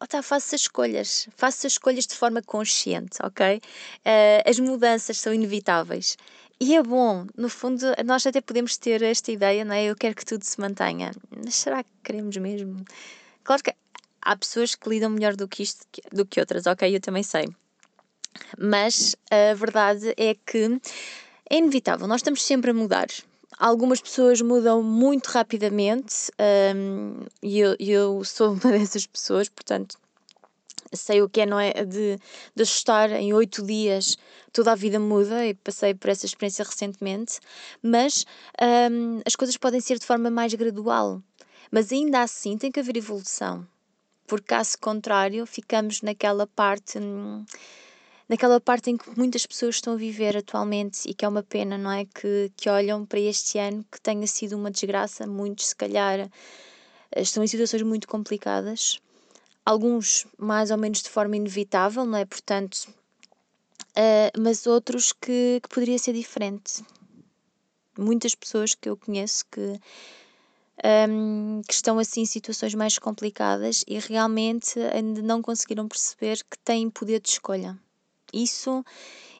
oh, 0.00 0.06
tá, 0.06 0.20
escolhas, 0.52 1.28
faço 1.36 1.66
as 1.66 1.74
escolhas 1.74 2.06
de 2.06 2.14
forma 2.14 2.40
consciente, 2.40 3.18
ok? 3.22 3.56
Uh, 3.56 4.48
as 4.48 4.58
mudanças 4.58 5.18
são 5.18 5.34
inevitáveis. 5.34 6.16
E 6.58 6.74
é 6.74 6.82
bom, 6.82 7.26
no 7.36 7.48
fundo, 7.48 7.86
nós 8.04 8.26
até 8.26 8.40
podemos 8.40 8.76
ter 8.76 9.02
esta 9.02 9.32
ideia, 9.32 9.64
não 9.64 9.74
é? 9.74 9.84
Eu 9.84 9.96
quero 9.96 10.14
que 10.14 10.24
tudo 10.24 10.44
se 10.44 10.60
mantenha. 10.60 11.10
Mas 11.44 11.54
será 11.54 11.82
que 11.82 11.90
queremos 12.04 12.36
mesmo? 12.36 12.84
Claro 13.42 13.62
que 13.62 13.74
há 14.22 14.36
pessoas 14.36 14.74
que 14.74 14.88
lidam 14.88 15.10
melhor 15.10 15.36
do 15.36 15.48
que 15.48 15.62
isto 15.62 15.86
do 16.12 16.26
que 16.26 16.38
outras, 16.38 16.66
ok? 16.66 16.94
Eu 16.94 17.00
também 17.00 17.22
sei. 17.22 17.48
Mas 18.58 19.16
a 19.30 19.54
verdade 19.54 20.14
é 20.16 20.34
que 20.34 20.80
é 21.48 21.56
inevitável, 21.58 22.06
nós 22.06 22.20
estamos 22.20 22.42
sempre 22.42 22.70
a 22.70 22.74
mudar. 22.74 23.08
algumas 23.58 24.00
pessoas 24.00 24.40
mudam 24.40 24.82
muito 24.82 25.26
rapidamente 25.28 26.30
um, 26.74 27.24
e 27.42 27.58
eu, 27.58 27.76
eu 27.78 28.24
sou 28.24 28.52
uma 28.52 28.70
dessas 28.72 29.06
pessoas, 29.06 29.48
portanto 29.48 29.98
sei 30.96 31.22
o 31.22 31.28
que 31.28 31.42
é, 31.42 31.46
não 31.46 31.58
é? 31.58 31.72
De, 31.84 32.18
de 32.54 32.62
ajustar 32.62 33.12
em 33.12 33.32
oito 33.32 33.64
dias 33.64 34.16
toda 34.52 34.72
a 34.72 34.74
vida 34.74 34.98
muda 34.98 35.46
e 35.46 35.54
passei 35.54 35.94
por 35.94 36.10
essa 36.10 36.26
experiência 36.26 36.64
recentemente, 36.64 37.38
mas 37.82 38.26
um, 38.90 39.20
as 39.24 39.36
coisas 39.36 39.56
podem 39.56 39.80
ser 39.80 39.98
de 39.98 40.06
forma 40.06 40.30
mais 40.30 40.52
gradual, 40.54 41.22
mas 41.70 41.92
ainda 41.92 42.22
assim 42.22 42.58
tem 42.58 42.72
que 42.72 42.80
haver 42.80 42.96
evolução, 42.96 43.66
porque 44.26 44.46
caso 44.46 44.76
contrário 44.80 45.46
ficamos 45.46 46.02
naquela 46.02 46.46
parte. 46.46 46.98
Hum, 46.98 47.44
naquela 48.30 48.60
parte 48.60 48.90
em 48.90 48.96
que 48.96 49.10
muitas 49.18 49.44
pessoas 49.44 49.74
estão 49.74 49.94
a 49.94 49.96
viver 49.96 50.36
atualmente 50.36 51.00
e 51.04 51.12
que 51.12 51.24
é 51.24 51.28
uma 51.28 51.42
pena, 51.42 51.76
não 51.76 51.90
é? 51.90 52.04
Que, 52.04 52.52
que 52.56 52.70
olham 52.70 53.04
para 53.04 53.18
este 53.18 53.58
ano 53.58 53.84
que 53.90 54.00
tenha 54.00 54.24
sido 54.24 54.56
uma 54.56 54.70
desgraça, 54.70 55.26
muitos 55.26 55.66
se 55.66 55.74
calhar 55.74 56.30
estão 57.16 57.42
em 57.42 57.48
situações 57.48 57.82
muito 57.82 58.06
complicadas, 58.06 59.00
alguns 59.66 60.28
mais 60.38 60.70
ou 60.70 60.78
menos 60.78 61.02
de 61.02 61.10
forma 61.10 61.36
inevitável, 61.36 62.06
não 62.06 62.16
é? 62.16 62.24
Portanto, 62.24 62.88
uh, 63.96 64.40
mas 64.40 64.64
outros 64.64 65.12
que, 65.12 65.58
que 65.60 65.68
poderia 65.68 65.98
ser 65.98 66.12
diferente. 66.12 66.84
Muitas 67.98 68.36
pessoas 68.36 68.76
que 68.76 68.88
eu 68.88 68.96
conheço 68.96 69.44
que, 69.50 69.60
um, 69.60 69.76
ehm, 70.84 71.62
que 71.66 71.74
estão 71.74 71.98
assim 71.98 72.20
em 72.20 72.26
situações 72.26 72.76
mais 72.76 72.96
complicadas 72.96 73.84
e 73.88 73.98
realmente 73.98 74.78
ainda 74.78 75.20
não 75.20 75.42
conseguiram 75.42 75.88
perceber 75.88 76.38
que 76.48 76.56
têm 76.60 76.88
poder 76.88 77.20
de 77.20 77.30
escolha. 77.30 77.76
Isso, 78.32 78.84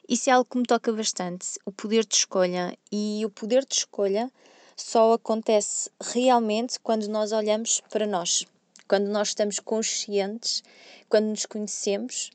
isso 0.07 0.29
é 0.29 0.33
algo 0.33 0.49
que 0.49 0.57
me 0.57 0.65
toca 0.65 0.91
bastante, 0.91 1.59
o 1.65 1.71
poder 1.71 2.05
de 2.05 2.15
escolha. 2.15 2.77
E 2.91 3.23
o 3.25 3.29
poder 3.29 3.65
de 3.65 3.75
escolha 3.75 4.31
só 4.75 5.13
acontece 5.13 5.89
realmente 6.01 6.79
quando 6.79 7.07
nós 7.07 7.31
olhamos 7.31 7.81
para 7.89 8.05
nós, 8.07 8.45
quando 8.87 9.07
nós 9.07 9.29
estamos 9.29 9.59
conscientes, 9.59 10.63
quando 11.09 11.27
nos 11.27 11.45
conhecemos 11.45 12.31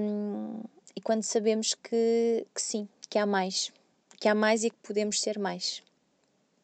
um, 0.00 0.60
e 0.94 1.00
quando 1.00 1.22
sabemos 1.22 1.74
que, 1.74 2.46
que 2.54 2.60
sim, 2.60 2.88
que 3.08 3.18
há 3.18 3.26
mais, 3.26 3.72
que 4.20 4.28
há 4.28 4.34
mais 4.34 4.64
e 4.64 4.70
que 4.70 4.76
podemos 4.82 5.20
ser 5.20 5.38
mais. 5.38 5.82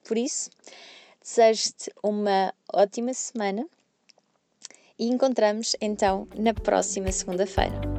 Por 0.05 0.17
isso, 0.17 0.51
desejo-te 1.23 1.91
uma 2.03 2.55
ótima 2.73 3.13
semana 3.13 3.67
e 4.99 5.07
encontramos 5.07 5.77
então 5.81 6.27
na 6.35 6.55
próxima 6.55 7.13
segunda-feira. 7.13 7.98